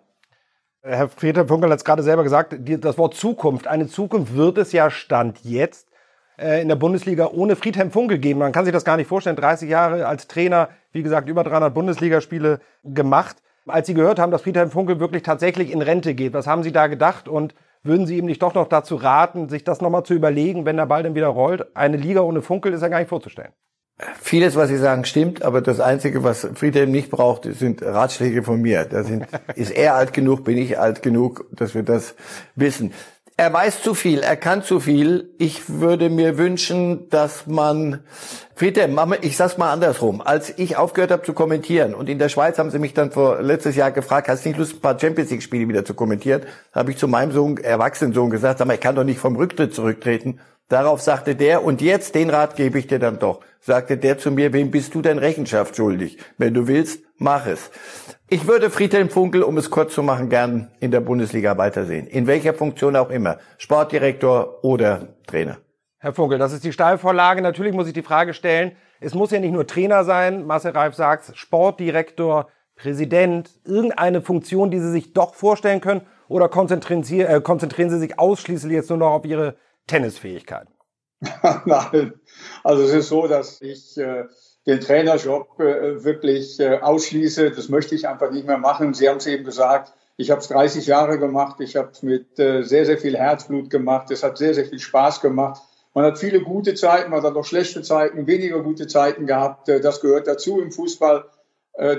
Herr 0.82 1.08
Peter 1.08 1.48
Funkel 1.48 1.70
hat 1.70 1.78
es 1.78 1.84
gerade 1.84 2.02
selber 2.02 2.24
gesagt, 2.24 2.54
das 2.58 2.98
Wort 2.98 3.14
Zukunft. 3.14 3.66
Eine 3.66 3.88
Zukunft 3.88 4.36
wird 4.36 4.58
es 4.58 4.72
ja 4.72 4.90
Stand 4.90 5.38
jetzt 5.42 5.88
in 6.36 6.68
der 6.68 6.76
Bundesliga 6.76 7.28
ohne 7.32 7.56
Friedhelm 7.56 7.90
Funkel 7.90 8.18
geben. 8.18 8.40
Man 8.40 8.52
kann 8.52 8.64
sich 8.64 8.72
das 8.72 8.84
gar 8.84 8.96
nicht 8.96 9.06
vorstellen. 9.06 9.36
30 9.36 9.68
Jahre 9.68 10.06
als 10.06 10.26
Trainer, 10.26 10.68
wie 10.92 11.02
gesagt, 11.02 11.28
über 11.28 11.44
300 11.44 11.72
Bundesligaspiele 11.72 12.60
gemacht. 12.82 13.36
Als 13.66 13.86
Sie 13.86 13.94
gehört 13.94 14.18
haben, 14.18 14.32
dass 14.32 14.42
Friedhelm 14.42 14.70
Funkel 14.70 15.00
wirklich 15.00 15.22
tatsächlich 15.22 15.72
in 15.72 15.80
Rente 15.80 16.14
geht, 16.14 16.34
was 16.34 16.46
haben 16.46 16.62
Sie 16.62 16.72
da 16.72 16.86
gedacht 16.86 17.28
und 17.28 17.54
würden 17.82 18.06
Sie 18.06 18.18
ihm 18.18 18.26
nicht 18.26 18.42
doch 18.42 18.54
noch 18.54 18.68
dazu 18.68 18.96
raten, 18.96 19.48
sich 19.48 19.62
das 19.62 19.80
nochmal 19.80 20.04
zu 20.04 20.14
überlegen, 20.14 20.64
wenn 20.64 20.76
der 20.76 20.86
Ball 20.86 21.02
dann 21.02 21.14
wieder 21.14 21.28
rollt? 21.28 21.76
Eine 21.76 21.96
Liga 21.96 22.20
ohne 22.20 22.42
Funkel 22.42 22.72
ist 22.72 22.82
ja 22.82 22.88
gar 22.88 22.98
nicht 22.98 23.08
vorzustellen. 23.08 23.52
Vieles, 24.20 24.56
was 24.56 24.70
Sie 24.70 24.76
sagen, 24.76 25.04
stimmt, 25.04 25.42
aber 25.44 25.60
das 25.60 25.78
Einzige, 25.78 26.24
was 26.24 26.48
Friedhelm 26.54 26.90
nicht 26.90 27.10
braucht, 27.10 27.44
sind 27.44 27.80
Ratschläge 27.80 28.42
von 28.42 28.60
mir. 28.60 28.86
Da 28.86 29.04
sind, 29.04 29.26
ist 29.54 29.70
er 29.70 29.94
alt 29.94 30.12
genug, 30.12 30.44
bin 30.44 30.58
ich 30.58 30.78
alt 30.80 31.02
genug, 31.02 31.46
dass 31.52 31.74
wir 31.74 31.84
das 31.84 32.16
wissen. 32.56 32.92
Er 33.36 33.52
weiß 33.52 33.82
zu 33.82 33.94
viel, 33.94 34.20
er 34.20 34.36
kann 34.36 34.62
zu 34.62 34.78
viel. 34.78 35.34
Ich 35.38 35.68
würde 35.68 36.08
mir 36.08 36.38
wünschen, 36.38 37.08
dass 37.08 37.48
man, 37.48 38.04
Friedhelm, 38.54 38.96
ich 39.22 39.36
sag's 39.36 39.58
mal 39.58 39.72
andersrum. 39.72 40.20
Als 40.20 40.56
ich 40.56 40.76
aufgehört 40.76 41.10
habe 41.10 41.24
zu 41.24 41.32
kommentieren 41.32 41.96
und 41.96 42.08
in 42.08 42.20
der 42.20 42.28
Schweiz 42.28 42.58
haben 42.58 42.70
sie 42.70 42.78
mich 42.78 42.94
dann 42.94 43.10
vor 43.10 43.42
letztes 43.42 43.74
Jahr 43.74 43.90
gefragt, 43.90 44.28
hast 44.28 44.44
du 44.44 44.50
nicht 44.50 44.58
Lust, 44.58 44.74
ein 44.74 44.80
paar 44.80 45.00
Champions 45.00 45.32
League 45.32 45.42
Spiele 45.42 45.66
wieder 45.66 45.84
zu 45.84 45.94
kommentieren? 45.94 46.42
habe 46.72 46.92
ich 46.92 46.96
zu 46.96 47.08
meinem 47.08 47.32
Sohn, 47.32 47.56
Erwachsenensohn 47.56 48.30
gesagt, 48.30 48.60
sag 48.60 48.68
mal, 48.68 48.74
ich 48.74 48.80
kann 48.80 48.94
doch 48.94 49.02
nicht 49.02 49.18
vom 49.18 49.34
Rücktritt 49.34 49.74
zurücktreten. 49.74 50.38
Darauf 50.68 51.02
sagte 51.02 51.34
der, 51.34 51.64
und 51.64 51.82
jetzt 51.82 52.14
den 52.14 52.30
Rat 52.30 52.54
gebe 52.54 52.78
ich 52.78 52.86
dir 52.86 53.00
dann 53.00 53.18
doch, 53.18 53.40
sagte 53.60 53.96
der 53.96 54.16
zu 54.16 54.30
mir, 54.30 54.52
wem 54.52 54.70
bist 54.70 54.94
du 54.94 55.02
denn 55.02 55.18
Rechenschaft 55.18 55.74
schuldig? 55.74 56.18
Wenn 56.38 56.54
du 56.54 56.68
willst, 56.68 57.00
mach 57.18 57.46
es. 57.46 57.72
Ich 58.30 58.46
würde 58.46 58.70
Friedhelm 58.70 59.10
Funkel, 59.10 59.42
um 59.42 59.58
es 59.58 59.68
kurz 59.70 59.92
zu 59.92 60.02
machen, 60.02 60.30
gern 60.30 60.70
in 60.80 60.90
der 60.90 61.00
Bundesliga 61.00 61.58
weitersehen. 61.58 62.06
In 62.06 62.26
welcher 62.26 62.54
Funktion 62.54 62.96
auch 62.96 63.10
immer. 63.10 63.38
Sportdirektor 63.58 64.64
oder 64.64 65.08
Trainer. 65.26 65.58
Herr 65.98 66.14
Funkel, 66.14 66.38
das 66.38 66.54
ist 66.54 66.64
die 66.64 66.72
Steilvorlage. 66.72 67.42
Natürlich 67.42 67.74
muss 67.74 67.86
ich 67.86 67.92
die 67.92 68.02
Frage 68.02 68.32
stellen, 68.32 68.72
es 69.00 69.14
muss 69.14 69.30
ja 69.30 69.40
nicht 69.40 69.52
nur 69.52 69.66
Trainer 69.66 70.04
sein, 70.04 70.46
Marcel 70.46 70.72
Reif 70.72 70.94
sagt, 70.94 71.36
Sportdirektor, 71.36 72.48
Präsident, 72.76 73.50
irgendeine 73.64 74.22
Funktion, 74.22 74.70
die 74.70 74.80
Sie 74.80 74.90
sich 74.90 75.12
doch 75.12 75.34
vorstellen 75.34 75.82
können, 75.82 76.00
oder 76.26 76.48
konzentrieren 76.48 77.04
Sie, 77.04 77.20
äh, 77.20 77.42
konzentrieren 77.42 77.90
Sie 77.90 77.98
sich 77.98 78.18
ausschließlich 78.18 78.72
jetzt 78.72 78.88
nur 78.88 78.98
noch 78.98 79.10
auf 79.10 79.26
Ihre 79.26 79.56
Tennisfähigkeiten? 79.86 80.72
Nein, 81.66 82.14
also 82.62 82.82
es 82.82 82.92
ist 82.92 83.08
so, 83.08 83.26
dass 83.26 83.60
ich 83.60 83.98
äh, 83.98 84.24
den 84.66 84.80
Trainerjob 84.80 85.60
äh, 85.60 86.04
wirklich 86.04 86.58
äh, 86.58 86.78
ausschließe. 86.78 87.50
Das 87.50 87.68
möchte 87.68 87.94
ich 87.94 88.08
einfach 88.08 88.30
nicht 88.30 88.46
mehr 88.46 88.58
machen. 88.58 88.94
Sie 88.94 89.08
haben 89.08 89.18
es 89.18 89.26
eben 89.26 89.44
gesagt, 89.44 89.92
ich 90.16 90.30
habe 90.30 90.40
es 90.40 90.48
30 90.48 90.86
Jahre 90.86 91.18
gemacht. 91.18 91.60
Ich 91.60 91.76
habe 91.76 91.90
es 91.92 92.02
mit 92.02 92.38
äh, 92.38 92.62
sehr, 92.62 92.86
sehr 92.86 92.98
viel 92.98 93.16
Herzblut 93.16 93.68
gemacht. 93.68 94.10
Es 94.10 94.22
hat 94.22 94.38
sehr, 94.38 94.54
sehr 94.54 94.64
viel 94.64 94.78
Spaß 94.78 95.20
gemacht. 95.20 95.60
Man 95.92 96.04
hat 96.04 96.18
viele 96.18 96.40
gute 96.40 96.74
Zeiten, 96.74 97.10
man 97.10 97.22
hat 97.22 97.36
auch 97.36 97.44
schlechte 97.44 97.82
Zeiten, 97.82 98.26
weniger 98.26 98.60
gute 98.62 98.88
Zeiten 98.88 99.26
gehabt. 99.26 99.68
Das 99.68 100.00
gehört 100.00 100.26
dazu 100.26 100.60
im 100.60 100.72
Fußball. 100.72 101.26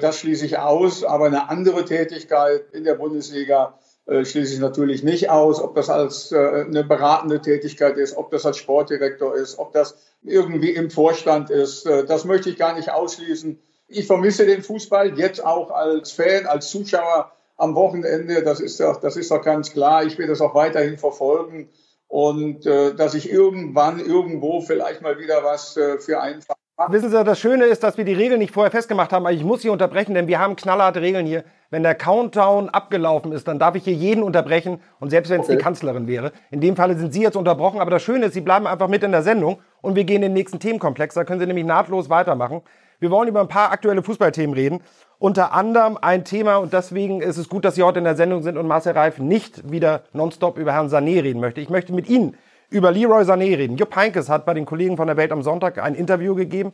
Das 0.01 0.19
schließe 0.19 0.45
ich 0.45 0.57
aus. 0.57 1.05
Aber 1.05 1.27
eine 1.27 1.49
andere 1.49 1.85
Tätigkeit 1.85 2.65
in 2.73 2.83
der 2.83 2.95
Bundesliga 2.95 3.79
schließe 4.07 4.53
ich 4.53 4.59
natürlich 4.59 5.03
nicht 5.03 5.29
aus, 5.29 5.59
ob 5.59 5.75
das 5.75 5.89
als 5.89 6.31
äh, 6.31 6.37
eine 6.37 6.83
beratende 6.83 7.41
Tätigkeit 7.41 7.97
ist, 7.97 8.15
ob 8.15 8.29
das 8.31 8.45
als 8.45 8.57
Sportdirektor 8.57 9.35
ist, 9.35 9.57
ob 9.57 9.73
das 9.73 9.97
irgendwie 10.21 10.71
im 10.71 10.91
Vorstand 10.91 11.49
ist. 11.49 11.85
Äh, 11.85 12.05
das 12.05 12.25
möchte 12.25 12.49
ich 12.49 12.57
gar 12.57 12.75
nicht 12.75 12.91
ausschließen. 12.91 13.59
Ich 13.87 14.07
vermisse 14.07 14.45
den 14.45 14.61
Fußball 14.61 15.17
jetzt 15.17 15.43
auch 15.43 15.71
als 15.71 16.11
Fan, 16.11 16.45
als 16.45 16.69
Zuschauer 16.69 17.31
am 17.57 17.75
Wochenende. 17.75 18.43
Das 18.43 18.59
ist 18.59 18.79
doch, 18.79 18.99
das 18.99 19.15
ist 19.15 19.31
doch 19.31 19.41
ganz 19.41 19.71
klar. 19.71 20.03
Ich 20.05 20.17
will 20.17 20.27
das 20.27 20.41
auch 20.41 20.53
weiterhin 20.53 20.97
verfolgen 20.97 21.69
und 22.07 22.65
äh, 22.65 22.93
dass 22.93 23.13
ich 23.13 23.31
irgendwann 23.31 23.99
irgendwo 23.99 24.61
vielleicht 24.61 25.01
mal 25.01 25.19
wieder 25.19 25.43
was 25.43 25.77
äh, 25.77 25.97
für 25.97 26.21
einen 26.21 26.41
Wissen 26.89 27.09
Sie, 27.09 27.23
das 27.23 27.39
Schöne 27.39 27.63
ist, 27.65 27.83
dass 27.83 27.97
wir 27.97 28.03
die 28.03 28.13
Regeln 28.13 28.39
nicht 28.39 28.53
vorher 28.53 28.69
festgemacht 28.69 29.13
haben, 29.13 29.25
aber 29.25 29.33
ich 29.33 29.45
muss 29.45 29.61
Sie 29.61 29.69
unterbrechen, 29.69 30.13
denn 30.13 30.27
wir 30.27 30.39
haben 30.39 30.57
knallharte 30.57 31.01
Regeln 31.01 31.25
hier. 31.25 31.45
Wenn 31.69 31.83
der 31.83 31.95
Countdown 31.95 32.67
abgelaufen 32.67 33.31
ist, 33.31 33.47
dann 33.47 33.59
darf 33.59 33.75
ich 33.75 33.85
hier 33.85 33.93
jeden 33.93 34.21
unterbrechen 34.23 34.81
und 34.99 35.09
selbst 35.09 35.29
wenn 35.29 35.39
es 35.39 35.47
okay. 35.47 35.55
die 35.55 35.63
Kanzlerin 35.63 36.05
wäre. 36.05 36.33
In 36.51 36.59
dem 36.59 36.75
Falle 36.75 36.97
sind 36.97 37.13
Sie 37.13 37.21
jetzt 37.21 37.37
unterbrochen, 37.37 37.79
aber 37.79 37.91
das 37.91 38.03
Schöne 38.03 38.25
ist, 38.25 38.33
Sie 38.33 38.41
bleiben 38.41 38.67
einfach 38.67 38.89
mit 38.89 39.03
in 39.03 39.13
der 39.13 39.23
Sendung 39.23 39.59
und 39.81 39.95
wir 39.95 40.03
gehen 40.03 40.17
in 40.17 40.23
den 40.23 40.33
nächsten 40.33 40.59
Themenkomplex. 40.59 41.15
Da 41.15 41.23
können 41.23 41.39
Sie 41.39 41.47
nämlich 41.47 41.65
nahtlos 41.65 42.09
weitermachen. 42.09 42.61
Wir 42.99 43.09
wollen 43.09 43.29
über 43.29 43.39
ein 43.39 43.47
paar 43.47 43.71
aktuelle 43.71 44.03
Fußballthemen 44.03 44.53
reden. 44.53 44.81
Unter 45.17 45.53
anderem 45.53 45.97
ein 46.01 46.25
Thema, 46.25 46.57
und 46.57 46.73
deswegen 46.73 47.21
ist 47.21 47.37
es 47.37 47.47
gut, 47.47 47.63
dass 47.63 47.75
Sie 47.75 47.83
heute 47.83 47.99
in 47.99 48.05
der 48.05 48.15
Sendung 48.17 48.43
sind 48.43 48.57
und 48.57 48.67
Marcel 48.67 48.93
Reif 48.93 49.17
nicht 49.17 49.71
wieder 49.71 50.03
nonstop 50.11 50.57
über 50.57 50.73
Herrn 50.73 50.89
Sané 50.89 51.23
reden 51.23 51.39
möchte. 51.39 51.61
Ich 51.61 51.69
möchte 51.69 51.93
mit 51.93 52.09
Ihnen 52.09 52.35
über 52.69 52.91
Leroy 52.91 53.23
Sané 53.23 53.57
reden. 53.57 53.77
Jupp 53.77 53.95
Heinkes 53.95 54.29
hat 54.29 54.45
bei 54.45 54.53
den 54.53 54.65
Kollegen 54.65 54.97
von 54.97 55.07
der 55.07 55.17
Welt 55.17 55.31
am 55.31 55.43
Sonntag 55.43 55.77
ein 55.77 55.95
Interview 55.95 56.35
gegeben 56.35 56.73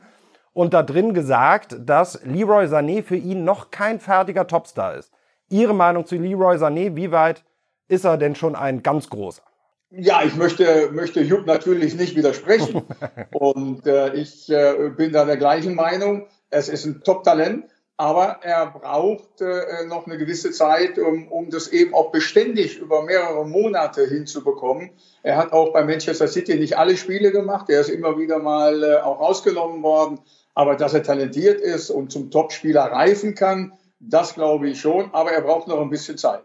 und 0.54 0.74
da 0.74 0.84
drin 0.84 1.14
gesagt, 1.14 1.76
dass 1.80 2.24
Leroy 2.24 2.66
Sané 2.66 3.04
für 3.04 3.16
ihn 3.16 3.44
noch 3.44 3.72
kein 3.72 4.00
fertiger 4.00 4.48
Topstar 4.48 4.96
ist. 4.96 5.12
Ihre 5.50 5.74
Meinung 5.74 6.06
zu 6.06 6.16
Leroy 6.16 6.58
Sané, 6.58 6.96
wie 6.96 7.12
weit 7.12 7.44
ist 7.88 8.06
er 8.06 8.18
denn 8.18 8.36
schon 8.36 8.56
ein 8.56 8.84
ganz 8.84 9.10
großer? 9.10 9.44
Ja, 9.92 10.22
ich 10.24 10.36
möchte, 10.36 10.90
möchte 10.94 11.22
Jupp 11.22 11.46
natürlich 11.46 11.96
nicht 11.96 12.16
widersprechen. 12.16 12.84
und 13.32 13.86
äh, 13.86 14.14
ich 14.14 14.50
äh, 14.50 14.90
bin 14.96 15.12
da 15.12 15.26
der 15.26 15.36
gleichen 15.36 15.76
Meinung. 15.76 16.28
Es 16.50 16.70
ist 16.70 16.86
ein 16.86 17.02
Top-Talent 17.04 17.66
aber 17.98 18.40
er 18.42 18.68
braucht 18.68 19.42
äh, 19.42 19.86
noch 19.86 20.08
eine 20.08 20.18
gewisse 20.18 20.52
Zeit, 20.52 20.98
um, 20.98 21.28
um 21.28 21.50
das 21.50 21.68
eben 21.68 21.94
auch 21.94 22.12
beständig 22.12 22.80
über 22.80 23.04
mehrere 23.04 23.46
Monate 23.46 24.08
hinzubekommen. 24.08 24.92
Er 25.24 25.38
hat 25.38 25.54
auch 25.54 25.72
bei 25.74 25.84
Manchester 25.84 26.28
City 26.28 26.56
nicht 26.56 26.78
alle 26.78 26.98
Spiele 26.98 27.32
gemacht, 27.32 27.70
er 27.70 27.82
ist 27.82 27.90
immer 27.90 28.18
wieder 28.18 28.40
mal 28.40 28.84
äh, 28.84 28.96
auch 28.98 29.20
rausgenommen 29.20 29.84
worden, 29.84 30.20
aber 30.56 30.76
dass 30.76 30.94
er 30.94 31.04
talentiert 31.04 31.62
ist 31.62 31.90
und 31.90 32.12
zum 32.12 32.32
Topspieler 32.32 32.84
reifen 32.84 33.36
kann, 33.36 33.74
das 34.00 34.34
glaube 34.34 34.70
ich 34.70 34.82
schon, 34.82 35.14
aber 35.14 35.32
er 35.32 35.42
braucht 35.42 35.68
noch 35.68 35.80
ein 35.80 35.90
bisschen 35.90 36.18
Zeit. 36.18 36.44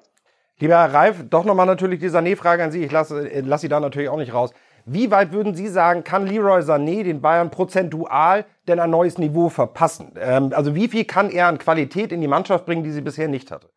Lieber 0.58 0.74
Herr 0.74 0.94
Reif, 0.94 1.24
doch 1.28 1.44
nochmal 1.44 1.66
natürlich 1.66 2.00
die 2.00 2.08
Sané-Frage 2.08 2.64
an 2.64 2.70
Sie. 2.70 2.82
Ich 2.82 2.90
lasse, 2.90 3.30
äh, 3.30 3.40
lasse 3.40 3.62
Sie 3.62 3.68
da 3.68 3.78
natürlich 3.78 4.08
auch 4.08 4.16
nicht 4.16 4.32
raus. 4.32 4.52
Wie 4.88 5.10
weit 5.10 5.32
würden 5.32 5.56
Sie 5.56 5.66
sagen, 5.66 6.04
kann 6.04 6.28
Leroy 6.28 6.60
Sané 6.60 7.02
den 7.02 7.20
Bayern 7.20 7.50
prozentual 7.50 8.44
denn 8.68 8.78
ein 8.78 8.90
neues 8.90 9.18
Niveau 9.18 9.48
verpassen? 9.48 10.12
Ähm, 10.16 10.52
also 10.54 10.76
wie 10.76 10.86
viel 10.86 11.04
kann 11.04 11.28
er 11.28 11.48
an 11.48 11.58
Qualität 11.58 12.12
in 12.12 12.20
die 12.20 12.28
Mannschaft 12.28 12.66
bringen, 12.66 12.84
die 12.84 12.92
sie 12.92 13.00
bisher 13.00 13.26
nicht 13.26 13.50
hatte? 13.50 13.68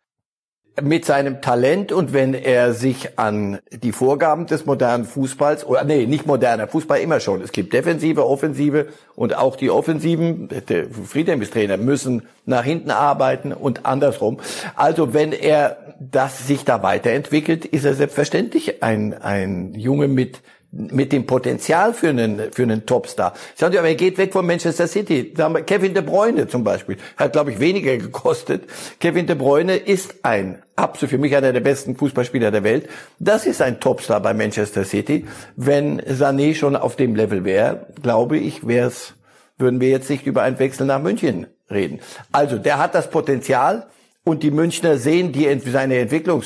mit 0.81 1.03
seinem 1.03 1.41
Talent 1.41 1.91
und 1.91 2.13
wenn 2.13 2.33
er 2.33 2.73
sich 2.73 3.19
an 3.19 3.59
die 3.71 3.91
Vorgaben 3.91 4.45
des 4.45 4.65
modernen 4.65 5.03
Fußballs 5.03 5.65
oder 5.65 5.83
nee, 5.83 6.05
nicht 6.05 6.25
moderner 6.25 6.69
Fußball 6.69 6.99
immer 6.99 7.19
schon. 7.19 7.41
Es 7.41 7.51
gibt 7.51 7.73
Defensive, 7.73 8.25
Offensive 8.25 8.87
und 9.15 9.35
auch 9.35 9.57
die 9.57 9.69
Offensiven, 9.69 10.47
der 10.69 10.85
Friedhelm 10.89 11.41
Trainer 11.41 11.75
müssen 11.75 12.27
nach 12.45 12.63
hinten 12.63 12.91
arbeiten 12.91 13.51
und 13.51 13.85
andersrum. 13.85 14.37
Also 14.75 15.13
wenn 15.13 15.33
er 15.33 15.95
das 15.99 16.47
sich 16.47 16.63
da 16.63 16.81
weiterentwickelt, 16.81 17.65
ist 17.65 17.83
er 17.83 17.95
selbstverständlich 17.95 18.81
ein 18.81 19.13
ein 19.13 19.73
Junge 19.73 20.07
mit 20.07 20.41
mit 20.71 21.11
dem 21.11 21.25
Potenzial 21.25 21.93
für 21.93 22.09
einen, 22.09 22.51
für 22.51 22.63
einen 22.63 22.85
Topstar. 22.85 23.33
Sagen 23.55 23.73
Sie, 23.73 23.79
aber 23.79 23.87
er 23.87 23.95
geht 23.95 24.17
weg 24.17 24.33
von 24.33 24.45
Manchester 24.45 24.87
City. 24.87 25.33
Kevin 25.65 25.93
De 25.93 26.03
Bruyne 26.03 26.47
zum 26.47 26.63
Beispiel 26.63 26.97
hat, 27.17 27.33
glaube 27.33 27.51
ich, 27.51 27.59
weniger 27.59 27.97
gekostet. 27.97 28.63
Kevin 28.99 29.25
De 29.25 29.35
Bruyne 29.35 29.75
ist 29.75 30.15
ein, 30.23 30.61
absolut 30.75 31.09
für 31.09 31.17
mich 31.17 31.35
einer 31.35 31.53
der 31.53 31.61
besten 31.61 31.95
Fußballspieler 31.95 32.51
der 32.51 32.63
Welt. 32.63 32.87
Das 33.17 33.47
ist 33.47 33.61
ein 33.61 33.79
Topstar 33.79 34.19
bei 34.21 34.33
Manchester 34.33 34.85
City. 34.85 35.25
Wenn 35.55 36.01
Sané 36.01 36.53
schon 36.53 36.75
auf 36.75 36.95
dem 36.95 37.15
Level 37.15 37.43
wäre, 37.45 37.87
glaube 38.01 38.37
ich, 38.37 38.67
wär's, 38.67 39.15
würden 39.57 39.81
wir 39.81 39.89
jetzt 39.89 40.09
nicht 40.09 40.27
über 40.27 40.43
einen 40.43 40.59
Wechsel 40.59 40.85
nach 40.85 41.01
München 41.01 41.47
reden. 41.71 41.99
Also, 42.31 42.57
der 42.57 42.77
hat 42.77 42.93
das 42.93 43.09
Potenzial. 43.09 43.87
Und 44.29 44.43
die 44.43 44.51
Münchner 44.51 44.99
sehen 44.99 45.31
die, 45.31 45.59
seine 45.71 45.97
Entwicklung, 45.97 46.43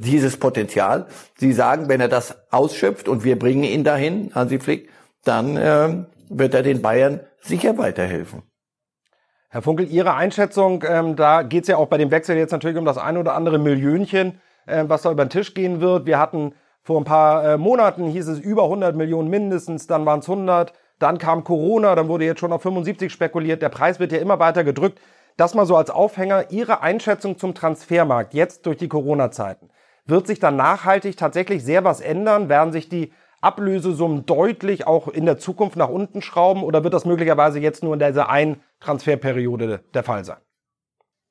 dieses 0.00 0.36
Potenzial. 0.36 1.06
Sie 1.36 1.52
sagen, 1.52 1.88
wenn 1.88 2.00
er 2.00 2.08
das 2.08 2.50
ausschöpft 2.50 3.08
und 3.08 3.22
wir 3.22 3.38
bringen 3.38 3.62
ihn 3.62 3.84
dahin, 3.84 4.32
Hansi 4.34 4.58
Flick, 4.58 4.90
dann 5.22 5.56
äh, 5.56 6.06
wird 6.28 6.54
er 6.54 6.64
den 6.64 6.82
Bayern 6.82 7.20
sicher 7.40 7.78
weiterhelfen. 7.78 8.42
Herr 9.48 9.62
Funkel, 9.62 9.86
Ihre 9.88 10.14
Einschätzung, 10.14 10.82
ähm, 10.88 11.14
da 11.14 11.42
geht 11.42 11.62
es 11.62 11.68
ja 11.68 11.76
auch 11.76 11.86
bei 11.86 11.98
dem 11.98 12.10
Wechsel 12.10 12.36
jetzt 12.36 12.50
natürlich 12.50 12.76
um 12.76 12.84
das 12.84 12.98
ein 12.98 13.16
oder 13.16 13.36
andere 13.36 13.60
Millionchen, 13.60 14.40
äh, 14.66 14.82
was 14.88 15.02
da 15.02 15.12
über 15.12 15.24
den 15.24 15.30
Tisch 15.30 15.54
gehen 15.54 15.80
wird. 15.80 16.04
Wir 16.04 16.18
hatten 16.18 16.52
vor 16.82 17.00
ein 17.00 17.04
paar 17.04 17.44
äh, 17.44 17.58
Monaten, 17.58 18.08
hieß 18.08 18.26
es 18.26 18.40
über 18.40 18.64
100 18.64 18.96
Millionen 18.96 19.30
mindestens, 19.30 19.86
dann 19.86 20.04
waren 20.04 20.18
es 20.18 20.28
100, 20.28 20.72
dann 20.98 21.18
kam 21.18 21.44
Corona, 21.44 21.94
dann 21.94 22.08
wurde 22.08 22.24
jetzt 22.24 22.40
schon 22.40 22.52
auf 22.52 22.62
75 22.62 23.12
spekuliert. 23.12 23.62
Der 23.62 23.68
Preis 23.68 24.00
wird 24.00 24.10
ja 24.10 24.18
immer 24.18 24.40
weiter 24.40 24.64
gedrückt. 24.64 24.98
Das 25.38 25.54
mal 25.54 25.66
so 25.66 25.76
als 25.76 25.88
Aufhänger. 25.88 26.50
Ihre 26.50 26.82
Einschätzung 26.82 27.38
zum 27.38 27.54
Transfermarkt 27.54 28.34
jetzt 28.34 28.66
durch 28.66 28.76
die 28.76 28.88
Corona-Zeiten. 28.88 29.70
Wird 30.04 30.26
sich 30.26 30.40
da 30.40 30.50
nachhaltig 30.50 31.16
tatsächlich 31.16 31.64
sehr 31.64 31.84
was 31.84 32.00
ändern? 32.00 32.48
Werden 32.48 32.72
sich 32.72 32.88
die 32.88 33.12
Ablösesummen 33.40 34.26
deutlich 34.26 34.88
auch 34.88 35.06
in 35.06 35.26
der 35.26 35.38
Zukunft 35.38 35.76
nach 35.76 35.90
unten 35.90 36.22
schrauben 36.22 36.64
oder 36.64 36.82
wird 36.82 36.92
das 36.92 37.04
möglicherweise 37.04 37.60
jetzt 37.60 37.84
nur 37.84 37.94
in 37.94 38.00
dieser 38.00 38.28
einen 38.28 38.60
Transferperiode 38.80 39.84
der 39.94 40.02
Fall 40.02 40.24
sein? 40.24 40.38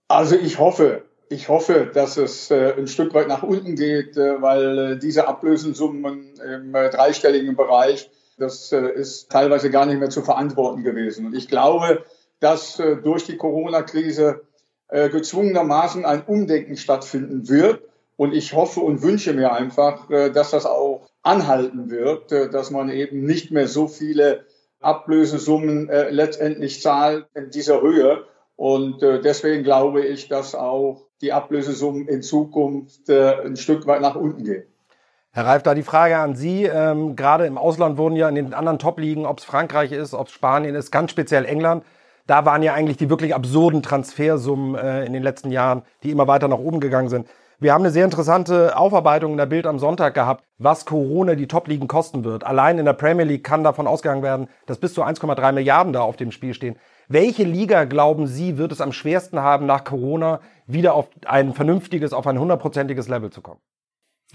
Also 0.07 0.37
ich 0.37 0.57
hoffe, 0.57 1.03
ich 1.27 1.49
hoffe, 1.49 1.91
dass 1.93 2.15
es 2.15 2.49
äh, 2.49 2.75
ein 2.77 2.87
Stück 2.87 3.13
weit 3.13 3.27
nach 3.27 3.43
unten 3.43 3.75
geht, 3.75 4.15
äh, 4.15 4.41
weil 4.41 4.77
äh, 4.77 4.97
diese 4.97 5.27
Ablösesummen 5.27 6.33
im 6.39 6.71
dreistelligen 6.71 7.57
Bereich, 7.57 8.09
das 8.37 8.71
ist 8.71 9.29
teilweise 9.31 9.69
gar 9.69 9.85
nicht 9.85 9.99
mehr 9.99 10.11
zu 10.11 10.21
verantworten 10.21 10.83
gewesen. 10.83 11.25
Und 11.25 11.35
ich 11.35 11.49
glaube, 11.49 12.05
dass 12.39 12.79
äh, 12.79 12.97
durch 12.97 13.25
die 13.25 13.37
Corona-Krise 13.37 14.41
äh, 14.89 15.09
gezwungenermaßen 15.09 16.05
ein 16.05 16.23
Umdenken 16.23 16.77
stattfinden 16.77 17.49
wird. 17.49 17.81
Und 18.15 18.33
ich 18.33 18.53
hoffe 18.53 18.79
und 18.79 19.01
wünsche 19.01 19.33
mir 19.33 19.51
einfach, 19.51 20.09
äh, 20.09 20.31
dass 20.31 20.51
das 20.51 20.65
auch 20.65 21.07
anhalten 21.23 21.89
wird, 21.89 22.31
äh, 22.31 22.49
dass 22.49 22.71
man 22.71 22.89
eben 22.89 23.23
nicht 23.23 23.51
mehr 23.51 23.67
so 23.67 23.87
viele 23.87 24.45
Ablösesummen 24.79 25.89
äh, 25.89 26.09
letztendlich 26.09 26.81
zahlt 26.81 27.27
in 27.33 27.49
dieser 27.49 27.81
Höhe. 27.81 28.23
Und 28.55 29.03
äh, 29.03 29.21
deswegen 29.21 29.63
glaube 29.63 30.05
ich, 30.05 30.29
dass 30.29 30.55
auch 30.55 31.05
die 31.21 31.33
Ablösesummen 31.33 32.07
in 32.07 32.21
Zukunft 32.21 33.09
ein 33.09 33.55
Stück 33.55 33.87
weit 33.87 34.01
nach 34.01 34.15
unten 34.15 34.43
gehen. 34.43 34.63
Herr 35.31 35.45
Reif, 35.45 35.63
da 35.63 35.73
die 35.73 35.83
Frage 35.83 36.17
an 36.17 36.35
Sie. 36.35 36.65
Ähm, 36.65 37.15
gerade 37.15 37.45
im 37.45 37.57
Ausland 37.57 37.97
wurden 37.97 38.15
ja 38.15 38.29
in 38.29 38.35
den 38.35 38.53
anderen 38.53 38.79
Top-Ligen, 38.79 39.25
ob 39.25 39.39
es 39.39 39.45
Frankreich 39.45 39.91
ist, 39.91 40.13
ob 40.13 40.27
es 40.27 40.33
Spanien 40.33 40.75
ist, 40.75 40.91
ganz 40.91 41.11
speziell 41.11 41.45
England, 41.45 41.83
da 42.27 42.45
waren 42.45 42.61
ja 42.61 42.73
eigentlich 42.73 42.97
die 42.97 43.09
wirklich 43.09 43.33
absurden 43.33 43.81
Transfersummen 43.81 44.75
äh, 44.75 45.05
in 45.05 45.13
den 45.13 45.23
letzten 45.23 45.51
Jahren, 45.51 45.83
die 46.03 46.11
immer 46.11 46.27
weiter 46.27 46.47
nach 46.47 46.59
oben 46.59 46.79
gegangen 46.79 47.09
sind. 47.09 47.27
Wir 47.59 47.73
haben 47.73 47.81
eine 47.81 47.91
sehr 47.91 48.05
interessante 48.05 48.77
Aufarbeitung 48.77 49.31
in 49.31 49.37
der 49.37 49.47
Bild 49.47 49.65
am 49.65 49.79
Sonntag 49.79 50.13
gehabt, 50.13 50.43
was 50.59 50.85
Corona 50.85 51.33
die 51.33 51.47
Top-Ligen 51.47 51.87
kosten 51.87 52.23
wird. 52.23 52.43
Allein 52.43 52.77
in 52.77 52.85
der 52.85 52.93
Premier 52.93 53.25
League 53.25 53.43
kann 53.43 53.63
davon 53.63 53.87
ausgegangen 53.87 54.21
werden, 54.21 54.47
dass 54.67 54.77
bis 54.77 54.93
zu 54.93 55.01
1,3 55.03 55.53
Milliarden 55.53 55.91
da 55.91 56.01
auf 56.01 56.17
dem 56.17 56.31
Spiel 56.31 56.53
stehen. 56.53 56.77
Welche 57.07 57.45
Liga, 57.45 57.85
glauben 57.85 58.27
Sie, 58.27 58.59
wird 58.59 58.71
es 58.71 58.81
am 58.81 58.91
schwersten 58.91 59.39
haben, 59.39 59.65
nach 59.65 59.85
Corona 59.85 60.39
wieder 60.67 60.93
auf 60.93 61.07
ein 61.25 61.53
vernünftiges, 61.53 62.13
auf 62.13 62.27
ein 62.27 62.37
hundertprozentiges 62.37 63.07
Level 63.07 63.31
zu 63.31 63.41
kommen? 63.41 63.59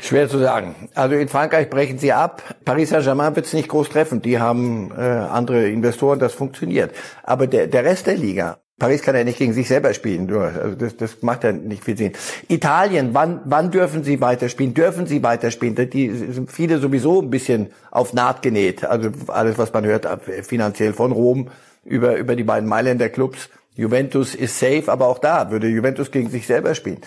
Schwer 0.00 0.28
zu 0.28 0.38
sagen. 0.38 0.74
Also 0.94 1.14
in 1.16 1.28
Frankreich 1.28 1.68
brechen 1.68 1.98
sie 1.98 2.12
ab. 2.12 2.42
Paris 2.64 2.90
Saint-Germain 2.90 3.37
wird 3.37 3.46
es 3.46 3.52
nicht 3.52 3.68
groß 3.68 3.90
treffen. 3.90 4.22
Die 4.22 4.38
haben 4.38 4.90
äh, 4.96 5.00
andere 5.00 5.68
Investoren, 5.68 6.18
das 6.18 6.33
funktioniert. 6.33 6.92
Aber 7.22 7.46
der, 7.46 7.66
der 7.66 7.85
Rest 7.85 8.07
der 8.07 8.16
Liga, 8.16 8.59
Paris 8.78 9.02
kann 9.02 9.14
ja 9.14 9.22
nicht 9.22 9.38
gegen 9.38 9.52
sich 9.52 9.68
selber 9.68 9.94
spielen. 9.94 10.28
Also 10.33 10.74
das, 10.74 10.96
das 10.96 11.22
macht 11.22 11.44
ja 11.44 11.52
nicht 11.52 11.85
viel 11.85 11.96
Sinn. 11.96 12.14
Italien, 12.48 13.11
wann, 13.12 13.40
wann 13.44 13.70
dürfen 13.70 14.02
sie 14.02 14.20
weiterspielen? 14.20 14.74
Dürfen 14.74 15.07
sie 15.07 15.22
weiterspielen? 15.22 15.76
Die 15.90 16.11
sind 16.11 16.50
viele 16.50 16.78
sowieso 16.78 17.20
ein 17.22 17.31
bisschen 17.31 17.68
auf 17.90 18.12
Naht 18.12 18.42
genäht. 18.42 18.85
Also 18.85 19.11
alles, 19.28 19.57
was 19.59 19.72
man 19.72 19.85
hört, 19.85 20.09
finanziell 20.42 20.94
von 20.94 21.12
Rom 21.12 21.48
über, 21.85 22.16
über 22.16 22.35
die 22.35 22.44
beiden 22.44 22.68
Mailänder 22.68 23.09
Clubs 23.09 23.50
Juventus 23.74 24.35
ist 24.35 24.58
safe, 24.58 24.85
aber 24.88 25.08
auch 25.08 25.18
da 25.18 25.50
würde 25.50 25.66
Juventus 25.66 26.11
gegen 26.11 26.28
sich 26.28 26.46
selber 26.46 26.74
spielen. 26.74 27.00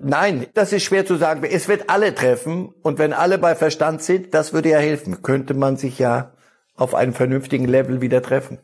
Nein, 0.00 0.46
das 0.54 0.72
ist 0.72 0.82
schwer 0.82 1.06
zu 1.06 1.16
sagen. 1.16 1.44
Es 1.44 1.68
wird 1.68 1.88
alle 1.90 2.14
treffen 2.14 2.74
und 2.82 2.98
wenn 2.98 3.12
alle 3.12 3.38
bei 3.38 3.54
Verstand 3.54 4.02
sind, 4.02 4.34
das 4.34 4.52
würde 4.52 4.70
ja 4.70 4.78
helfen. 4.78 5.22
Könnte 5.22 5.54
man 5.54 5.76
sich 5.76 5.98
ja 5.98 6.32
auf 6.74 6.94
einem 6.94 7.12
vernünftigen 7.12 7.66
Level 7.66 8.00
wieder 8.00 8.22
treffen. 8.22 8.58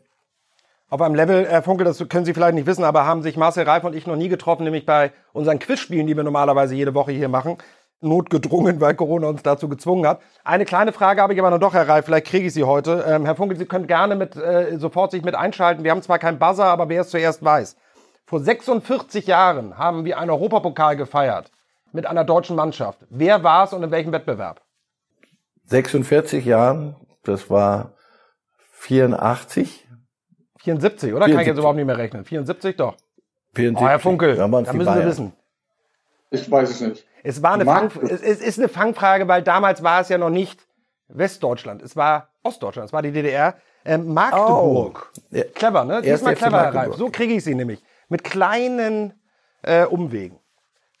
Auf 0.89 1.01
einem 1.01 1.15
Level, 1.15 1.47
Herr 1.47 1.63
Funkel, 1.63 1.85
das 1.85 1.97
können 2.09 2.25
Sie 2.25 2.33
vielleicht 2.33 2.55
nicht 2.55 2.67
wissen, 2.67 2.83
aber 2.83 3.05
haben 3.05 3.23
sich 3.23 3.37
Marcel 3.37 3.63
Reif 3.63 3.83
und 3.83 3.95
ich 3.95 4.05
noch 4.05 4.15
nie 4.15 4.29
getroffen, 4.29 4.63
nämlich 4.63 4.85
bei 4.85 5.11
unseren 5.33 5.59
Quizspielen, 5.59 6.07
die 6.07 6.15
wir 6.15 6.23
normalerweise 6.23 6.75
jede 6.75 6.93
Woche 6.93 7.11
hier 7.11 7.29
machen 7.29 7.57
notgedrungen, 8.05 8.79
weil 8.79 8.95
Corona 8.95 9.27
uns 9.27 9.43
dazu 9.43 9.67
gezwungen 9.67 10.07
hat. 10.07 10.21
Eine 10.43 10.65
kleine 10.65 10.93
Frage 10.93 11.21
habe 11.21 11.33
ich 11.33 11.39
aber 11.39 11.49
noch 11.49 11.59
doch, 11.59 11.73
Herr 11.73 11.87
Reif, 11.87 12.05
vielleicht 12.05 12.27
kriege 12.27 12.47
ich 12.47 12.53
sie 12.53 12.63
heute. 12.63 13.03
Ähm, 13.07 13.25
Herr 13.25 13.35
Funkel, 13.35 13.57
Sie 13.57 13.65
können 13.65 13.87
gerne 13.87 14.15
mit, 14.15 14.35
äh, 14.35 14.77
sofort 14.77 15.11
sich 15.11 15.23
mit 15.23 15.35
einschalten. 15.35 15.83
Wir 15.83 15.91
haben 15.91 16.01
zwar 16.01 16.19
keinen 16.19 16.39
Buzzer, 16.39 16.65
aber 16.65 16.87
wer 16.89 17.01
es 17.01 17.09
zuerst 17.09 17.43
weiß. 17.43 17.75
Vor 18.25 18.39
46 18.39 19.27
Jahren 19.27 19.77
haben 19.77 20.05
wir 20.05 20.17
einen 20.17 20.31
Europapokal 20.31 20.95
gefeiert 20.95 21.51
mit 21.91 22.05
einer 22.05 22.23
deutschen 22.23 22.55
Mannschaft. 22.55 22.99
Wer 23.09 23.43
war 23.43 23.65
es 23.65 23.73
und 23.73 23.83
in 23.83 23.91
welchem 23.91 24.11
Wettbewerb? 24.11 24.61
46 25.65 26.45
Jahren, 26.45 26.95
das 27.23 27.49
war 27.49 27.93
84. 28.73 29.87
74, 30.59 31.13
oder? 31.13 31.25
74. 31.25 31.33
Kann 31.33 31.41
ich 31.41 31.47
jetzt 31.47 31.57
überhaupt 31.57 31.75
nicht 31.77 31.85
mehr 31.85 31.97
rechnen. 31.97 32.25
74 32.25 32.75
doch. 32.75 32.95
74. 33.53 33.85
Oh, 33.85 33.89
Herr 33.89 33.99
Funkel, 33.99 34.35
da, 34.35 34.47
da 34.47 34.73
müssen 34.73 34.93
Sie 34.93 35.05
wissen. 35.05 35.33
Ich 36.31 36.49
weiß 36.49 36.69
es 36.69 36.81
nicht. 36.81 37.05
Es 37.25 37.41
war 37.41 37.53
eine, 37.53 37.65
Fang, 37.65 37.89
es 38.03 38.21
ist 38.21 38.59
eine 38.59 38.69
Fangfrage, 38.69 39.27
weil 39.27 39.41
damals 39.41 39.81
war 39.81 39.99
es 39.99 40.09
ja 40.09 40.17
noch 40.19 40.29
nicht 40.29 40.67
Westdeutschland, 41.07 41.81
es 41.81 41.95
war 41.95 42.29
Ostdeutschland, 42.43 42.87
es 42.87 42.93
war 42.93 43.01
die 43.01 43.11
DDR. 43.11 43.55
Ähm, 43.83 44.13
Magdeburg. 44.13 45.11
Oh. 45.33 45.39
Clever, 45.55 45.85
ne? 45.85 46.01
Diesmal 46.03 46.35
clever, 46.35 46.61
Herr 46.61 46.75
Ralf. 46.75 46.95
So 46.95 47.09
kriege 47.09 47.33
ich 47.33 47.43
sie 47.43 47.55
nämlich. 47.55 47.83
Mit 48.09 48.23
kleinen 48.23 49.13
äh, 49.63 49.85
Umwegen. 49.85 50.39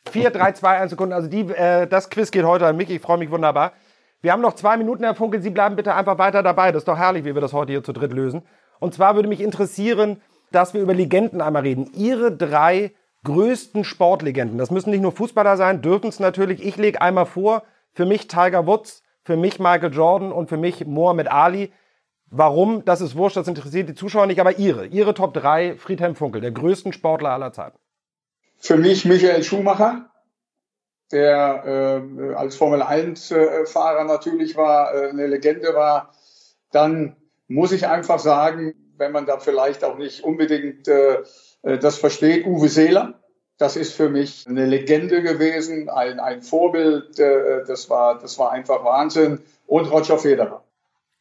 4, 0.09 0.31
3, 0.31 0.51
2, 0.53 0.79
1 0.79 0.89
Sekunden. 0.91 1.13
Also 1.13 1.27
die, 1.27 1.41
äh, 1.41 1.87
das 1.87 2.09
Quiz 2.09 2.31
geht 2.31 2.45
heute 2.45 2.65
an 2.65 2.77
mich. 2.77 2.89
Ich 2.89 3.01
freue 3.01 3.17
mich 3.17 3.29
wunderbar. 3.29 3.73
Wir 4.21 4.31
haben 4.31 4.41
noch 4.41 4.53
zwei 4.53 4.77
Minuten, 4.77 5.03
Herr 5.03 5.15
Funkel. 5.15 5.41
Sie 5.41 5.51
bleiben 5.51 5.75
bitte 5.75 5.93
einfach 5.93 6.17
weiter 6.17 6.41
dabei. 6.41 6.71
Das 6.71 6.81
ist 6.81 6.87
doch 6.87 6.97
herrlich, 6.97 7.25
wie 7.25 7.35
wir 7.35 7.41
das 7.41 7.53
heute 7.53 7.71
hier 7.71 7.83
zu 7.83 7.93
dritt 7.93 8.13
lösen. 8.13 8.41
Und 8.79 8.95
zwar 8.95 9.15
würde 9.15 9.29
mich 9.29 9.41
interessieren, 9.41 10.21
dass 10.51 10.73
wir 10.73 10.81
über 10.81 10.93
Legenden 10.93 11.41
einmal 11.41 11.61
reden. 11.63 11.91
Ihre 11.93 12.31
drei 12.31 12.93
größten 13.25 13.83
Sportlegenden. 13.83 14.57
Das 14.57 14.71
müssen 14.71 14.91
nicht 14.91 15.01
nur 15.01 15.11
Fußballer 15.11 15.57
sein, 15.57 15.81
dürfen 15.81 16.07
es 16.07 16.21
natürlich. 16.21 16.63
Ich 16.65 16.77
lege 16.77 17.01
einmal 17.01 17.25
vor, 17.25 17.63
für 17.91 18.05
mich 18.05 18.27
Tiger 18.27 18.65
Woods, 18.65 19.03
für 19.23 19.35
mich 19.35 19.59
Michael 19.59 19.93
Jordan 19.93 20.31
und 20.31 20.47
für 20.47 20.57
mich 20.57 20.85
Mohamed 20.85 21.29
Ali. 21.29 21.73
Warum? 22.27 22.85
Das 22.85 23.01
ist 23.01 23.15
wurscht, 23.17 23.35
das 23.35 23.47
interessiert 23.47 23.89
die 23.89 23.95
Zuschauer 23.95 24.27
nicht, 24.27 24.39
aber 24.39 24.57
Ihre, 24.57 24.85
Ihre 24.85 25.13
Top 25.13 25.33
3, 25.33 25.75
Friedhelm 25.75 26.15
Funkel, 26.15 26.41
der 26.41 26.51
größten 26.51 26.93
Sportler 26.93 27.31
aller 27.31 27.51
Zeiten. 27.51 27.77
Für 28.57 28.77
mich 28.77 29.05
Michael 29.05 29.43
Schumacher, 29.43 30.09
der 31.11 32.01
äh, 32.19 32.33
als 32.35 32.55
Formel 32.55 32.81
1-Fahrer 32.81 34.01
äh, 34.01 34.05
natürlich 34.05 34.55
war, 34.55 34.93
äh, 34.93 35.09
eine 35.09 35.27
Legende 35.27 35.73
war. 35.73 36.13
Dann 36.71 37.15
muss 37.47 37.71
ich 37.71 37.87
einfach 37.87 38.19
sagen, 38.19 38.73
wenn 38.97 39.11
man 39.11 39.25
da 39.25 39.37
vielleicht 39.39 39.83
auch 39.83 39.97
nicht 39.97 40.23
unbedingt 40.23 40.87
äh, 40.87 41.23
das 41.65 41.97
versteht 41.97 42.45
Uwe 42.45 42.69
Seeler. 42.69 43.15
Das 43.57 43.77
ist 43.77 43.93
für 43.93 44.09
mich 44.09 44.45
eine 44.47 44.65
Legende 44.65 45.21
gewesen, 45.21 45.89
ein, 45.89 46.19
ein 46.19 46.41
Vorbild. 46.41 47.17
Äh, 47.19 47.63
das 47.65 47.89
war, 47.89 48.19
das 48.19 48.37
war 48.37 48.51
einfach 48.51 48.83
Wahnsinn. 48.83 49.39
Und 49.65 49.91
Roger 49.91 50.17
Federer. 50.17 50.61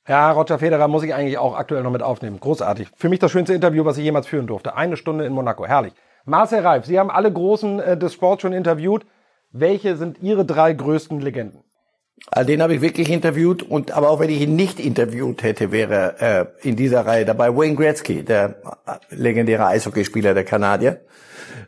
Ja, 0.06 0.30
Roger 0.32 0.58
Federer 0.58 0.86
muss 0.88 1.02
ich 1.02 1.14
eigentlich 1.14 1.38
auch 1.38 1.56
aktuell 1.56 1.82
noch 1.82 1.90
mit 1.90 2.02
aufnehmen. 2.02 2.38
Großartig. 2.38 2.88
Für 2.94 3.08
mich 3.08 3.20
das 3.20 3.30
schönste 3.30 3.54
Interview, 3.54 3.86
was 3.86 3.96
ich 3.96 4.04
jemals 4.04 4.26
führen 4.26 4.46
durfte. 4.46 4.76
Eine 4.76 4.98
Stunde 4.98 5.24
in 5.24 5.32
Monaco. 5.32 5.64
Herrlich. 5.64 5.94
Marcel 6.26 6.60
Reif, 6.60 6.84
Sie 6.84 6.98
haben 6.98 7.10
alle 7.10 7.32
Großen 7.32 7.80
äh, 7.80 7.96
des 7.96 8.12
Sports 8.12 8.42
schon 8.42 8.52
interviewt. 8.52 9.06
Welche 9.52 9.96
sind 9.96 10.22
Ihre 10.22 10.44
drei 10.44 10.74
größten 10.74 11.20
Legenden? 11.20 11.63
Also 12.30 12.46
den 12.46 12.62
habe 12.62 12.74
ich 12.74 12.80
wirklich 12.80 13.10
interviewt 13.10 13.62
und 13.62 13.92
aber 13.92 14.10
auch 14.10 14.20
wenn 14.20 14.30
ich 14.30 14.40
ihn 14.40 14.56
nicht 14.56 14.80
interviewt 14.80 15.42
hätte, 15.42 15.72
wäre 15.72 16.14
äh, 16.62 16.68
in 16.68 16.76
dieser 16.76 17.04
Reihe 17.04 17.24
dabei 17.24 17.54
Wayne 17.54 17.74
Gretzky, 17.74 18.22
der 18.22 18.56
legendäre 19.10 19.66
Eishockeyspieler 19.66 20.34
der 20.34 20.44
Kanadier. 20.44 21.00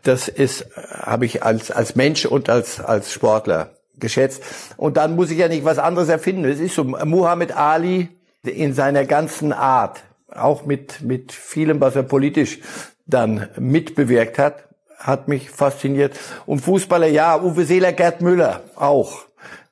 Das 0.02 0.28
ist 0.28 0.66
habe 0.76 1.26
ich 1.26 1.42
als 1.42 1.70
als 1.70 1.94
Mensch 1.94 2.26
und 2.26 2.48
als 2.48 2.80
als 2.80 3.12
Sportler 3.12 3.70
geschätzt. 3.98 4.42
Und 4.76 4.96
dann 4.96 5.14
muss 5.14 5.30
ich 5.30 5.38
ja 5.38 5.48
nicht 5.48 5.64
was 5.64 5.78
anderes 5.78 6.08
erfinden. 6.08 6.44
Es 6.44 6.60
ist 6.60 6.74
so 6.74 6.84
Muhammad 6.84 7.56
Ali 7.56 8.08
in 8.42 8.72
seiner 8.72 9.04
ganzen 9.04 9.52
Art, 9.52 10.02
auch 10.32 10.64
mit 10.64 11.02
mit 11.02 11.32
vielem, 11.32 11.80
was 11.80 11.96
er 11.96 12.02
politisch 12.02 12.60
dann 13.06 13.48
mitbewirkt 13.58 14.38
hat, 14.38 14.64
hat 14.98 15.28
mich 15.28 15.50
fasziniert. 15.50 16.18
Und 16.46 16.60
Fußballer, 16.60 17.08
ja, 17.08 17.40
Uwe 17.40 17.64
Seeler, 17.64 17.92
Gerd 17.92 18.20
Müller 18.20 18.62
auch. 18.74 19.26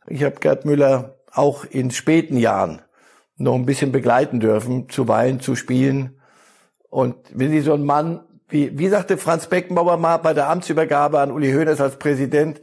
Ich 0.06 0.22
habe 0.22 0.36
Gerd 0.40 0.64
Müller 0.64 1.16
auch 1.32 1.64
in 1.64 1.90
späten 1.90 2.36
Jahren 2.36 2.82
noch 3.36 3.54
ein 3.54 3.66
bisschen 3.66 3.90
begleiten 3.90 4.40
dürfen, 4.40 4.88
zuweilen 4.88 5.40
zu 5.40 5.56
spielen. 5.56 6.20
Und 6.90 7.16
wenn 7.32 7.50
Sie 7.50 7.60
so 7.60 7.74
ein 7.74 7.84
Mann, 7.84 8.20
wie, 8.48 8.78
wie 8.78 8.88
sagte 8.88 9.16
Franz 9.16 9.46
Beckenbauer 9.46 9.96
mal 9.96 10.18
bei 10.18 10.34
der 10.34 10.48
Amtsübergabe 10.48 11.18
an 11.18 11.32
Uli 11.32 11.52
Hoeneß 11.52 11.80
als 11.80 11.96
Präsident, 11.96 12.60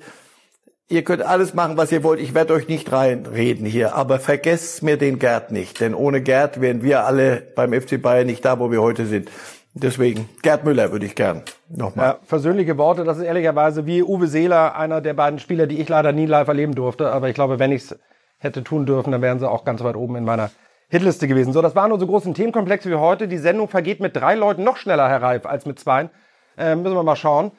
ihr 0.88 1.04
könnt 1.04 1.24
alles 1.24 1.54
machen, 1.54 1.78
was 1.78 1.92
ihr 1.92 2.04
wollt, 2.04 2.20
ich 2.20 2.34
werde 2.34 2.54
euch 2.54 2.68
nicht 2.68 2.92
reinreden 2.92 3.66
hier, 3.66 3.96
aber 3.96 4.20
vergesst 4.20 4.84
mir 4.84 4.98
den 4.98 5.20
Gerd 5.20 5.52
nicht, 5.52 5.80
denn 5.80 5.96
ohne 5.96 6.22
Gerd 6.22 6.62
wären 6.62 6.84
wir 6.84 7.06
alle 7.06 7.44
beim 7.56 7.74
FC 7.74 8.02
Bayern 8.02 8.28
nicht 8.28 8.46
da, 8.46 8.60
wo 8.60 8.72
wir 8.72 8.82
heute 8.82 9.06
sind. 9.06 9.30
Deswegen, 9.74 10.28
Gerd 10.42 10.66
Müller 10.66 10.92
würde 10.92 11.06
ich 11.06 11.16
gern 11.16 11.44
nochmal. 11.70 12.06
Ja, 12.06 12.20
versöhnliche 12.24 12.78
Worte, 12.78 13.06
das 13.06 13.18
ist 13.18 13.24
ehrlicherweise 13.24 13.86
wie 13.86 14.04
Uwe 14.04 14.28
Seeler, 14.28 14.76
einer 14.76 15.00
der 15.00 15.14
beiden 15.14 15.40
Spieler, 15.40 15.66
die 15.66 15.80
ich 15.80 15.88
leider 15.88 16.12
nie 16.12 16.26
live 16.26 16.50
erleben 16.50 16.76
durfte. 16.76 17.12
Aber 17.12 17.30
ich 17.30 17.36
glaube, 17.36 17.58
wenn 17.58 17.72
ich 17.72 17.84
es 17.84 18.00
hätte 18.38 18.64
tun 18.64 18.86
dürfen, 18.86 19.12
dann 19.12 19.22
wären 19.22 19.40
sie 19.40 19.50
auch 19.50 19.64
ganz 19.64 19.82
weit 19.84 19.96
oben 19.96 20.18
in 20.18 20.26
meiner 20.26 20.52
Hitliste 20.90 21.28
gewesen. 21.28 21.54
So, 21.54 21.62
das 21.62 21.76
waren 21.76 21.94
unsere 21.94 22.10
großen 22.10 22.34
Themenkomplexe 22.34 22.90
für 22.90 23.00
heute. 23.00 23.30
Die 23.30 23.38
Sendung 23.38 23.70
vergeht 23.70 24.02
mit 24.02 24.16
drei 24.16 24.36
Leuten 24.36 24.64
noch 24.64 24.76
schneller, 24.76 25.08
Herr 25.08 25.22
Reif, 25.22 25.46
als 25.46 25.66
mit 25.66 25.80
zwei. 25.80 26.10
Äh, 26.58 26.76
müssen 26.76 26.96
wir 26.96 27.04
mal 27.04 27.16
schauen, 27.16 27.52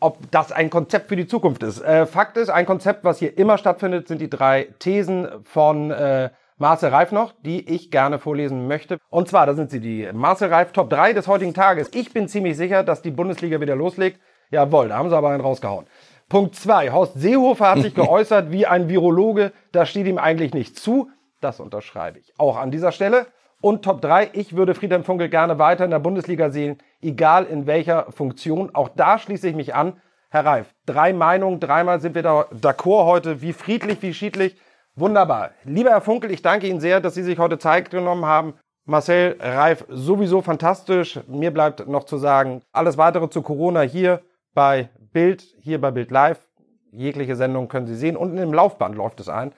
ob 0.00 0.28
das 0.32 0.50
ein 0.50 0.70
Konzept 0.70 1.08
für 1.08 1.16
die 1.16 1.28
Zukunft 1.28 1.62
ist. 1.62 1.80
Äh, 1.82 2.06
Fakt 2.06 2.36
ist, 2.36 2.48
ein 2.48 2.66
Konzept, 2.66 3.04
was 3.04 3.20
hier 3.20 3.38
immer 3.38 3.58
stattfindet, 3.58 4.08
sind 4.08 4.20
die 4.20 4.30
drei 4.30 4.68
Thesen 4.80 5.28
von 5.44 5.92
äh, 5.92 6.30
Marcel 6.60 6.90
Reif 6.90 7.10
noch, 7.10 7.32
die 7.40 7.74
ich 7.74 7.90
gerne 7.90 8.18
vorlesen 8.18 8.68
möchte. 8.68 8.98
Und 9.08 9.28
zwar, 9.28 9.46
da 9.46 9.54
sind 9.54 9.70
sie, 9.70 9.80
die 9.80 10.10
Marcel 10.12 10.52
Reif 10.52 10.72
Top 10.72 10.90
3 10.90 11.14
des 11.14 11.26
heutigen 11.26 11.54
Tages. 11.54 11.88
Ich 11.94 12.12
bin 12.12 12.28
ziemlich 12.28 12.58
sicher, 12.58 12.84
dass 12.84 13.00
die 13.00 13.10
Bundesliga 13.10 13.62
wieder 13.62 13.74
loslegt. 13.74 14.20
Jawohl, 14.50 14.88
da 14.88 14.98
haben 14.98 15.08
sie 15.08 15.16
aber 15.16 15.30
einen 15.30 15.40
rausgehauen. 15.40 15.86
Punkt 16.28 16.54
2. 16.54 16.92
Horst 16.92 17.14
Seehofer 17.18 17.70
hat 17.70 17.80
sich 17.80 17.94
geäußert 17.94 18.52
wie 18.52 18.66
ein 18.66 18.90
Virologe. 18.90 19.52
Das 19.72 19.88
steht 19.88 20.06
ihm 20.06 20.18
eigentlich 20.18 20.52
nicht 20.52 20.78
zu. 20.78 21.08
Das 21.40 21.60
unterschreibe 21.60 22.18
ich. 22.18 22.34
Auch 22.36 22.58
an 22.58 22.70
dieser 22.70 22.92
Stelle. 22.92 23.28
Und 23.62 23.82
Top 23.82 24.02
3. 24.02 24.28
Ich 24.34 24.54
würde 24.54 24.74
Friedhelm 24.74 25.02
Funkel 25.02 25.30
gerne 25.30 25.58
weiter 25.58 25.86
in 25.86 25.90
der 25.90 25.98
Bundesliga 25.98 26.50
sehen, 26.50 26.76
egal 27.00 27.46
in 27.46 27.66
welcher 27.66 28.12
Funktion. 28.12 28.74
Auch 28.74 28.90
da 28.90 29.18
schließe 29.18 29.48
ich 29.48 29.56
mich 29.56 29.74
an. 29.74 29.94
Herr 30.28 30.44
Reif, 30.44 30.74
drei 30.84 31.14
Meinungen, 31.14 31.58
dreimal 31.58 32.02
sind 32.02 32.14
wir 32.14 32.22
da 32.22 32.42
d'accord 32.52 33.06
heute. 33.06 33.40
Wie 33.40 33.54
friedlich, 33.54 34.02
wie 34.02 34.12
schiedlich. 34.12 34.56
Wunderbar. 35.00 35.52
Lieber 35.64 35.90
Herr 35.90 36.02
Funkel, 36.02 36.30
ich 36.30 36.42
danke 36.42 36.66
Ihnen 36.68 36.80
sehr, 36.80 37.00
dass 37.00 37.14
Sie 37.14 37.22
sich 37.22 37.38
heute 37.38 37.58
Zeit 37.58 37.90
genommen 37.90 38.26
haben. 38.26 38.54
Marcel 38.84 39.36
Reif, 39.40 39.84
sowieso 39.88 40.42
fantastisch. 40.42 41.20
Mir 41.26 41.52
bleibt 41.52 41.88
noch 41.88 42.04
zu 42.04 42.18
sagen, 42.18 42.62
alles 42.72 42.98
weitere 42.98 43.30
zu 43.30 43.40
Corona 43.40 43.80
hier 43.80 44.20
bei 44.52 44.90
Bild, 45.12 45.42
hier 45.60 45.80
bei 45.80 45.90
Bild 45.90 46.10
Live. 46.10 46.46
Jegliche 46.92 47.36
Sendung 47.36 47.68
können 47.68 47.86
Sie 47.86 47.94
sehen. 47.94 48.16
Unten 48.16 48.38
im 48.38 48.52
Laufband 48.52 48.94
läuft 48.94 49.20
es 49.20 49.28
ein. 49.28 49.52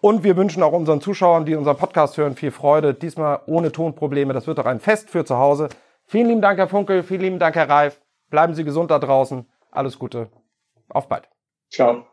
Und 0.00 0.24
wir 0.24 0.36
wünschen 0.36 0.62
auch 0.62 0.72
unseren 0.72 1.00
Zuschauern, 1.00 1.44
die 1.44 1.56
unseren 1.56 1.76
Podcast 1.76 2.16
hören, 2.16 2.36
viel 2.36 2.50
Freude. 2.50 2.94
Diesmal 2.94 3.40
ohne 3.46 3.72
Tonprobleme. 3.72 4.32
Das 4.32 4.46
wird 4.46 4.58
doch 4.58 4.66
ein 4.66 4.80
Fest 4.80 5.10
für 5.10 5.24
zu 5.24 5.36
Hause. 5.36 5.68
Vielen 6.06 6.28
lieben 6.28 6.42
Dank, 6.42 6.58
Herr 6.58 6.68
Funkel. 6.68 7.02
Vielen 7.02 7.22
lieben 7.22 7.38
Dank, 7.38 7.56
Herr 7.56 7.68
Reif. 7.68 8.00
Bleiben 8.30 8.54
Sie 8.54 8.64
gesund 8.64 8.90
da 8.90 8.98
draußen. 8.98 9.46
Alles 9.70 9.98
Gute. 9.98 10.28
Auf 10.88 11.08
bald. 11.08 11.28
Ciao. 11.70 12.06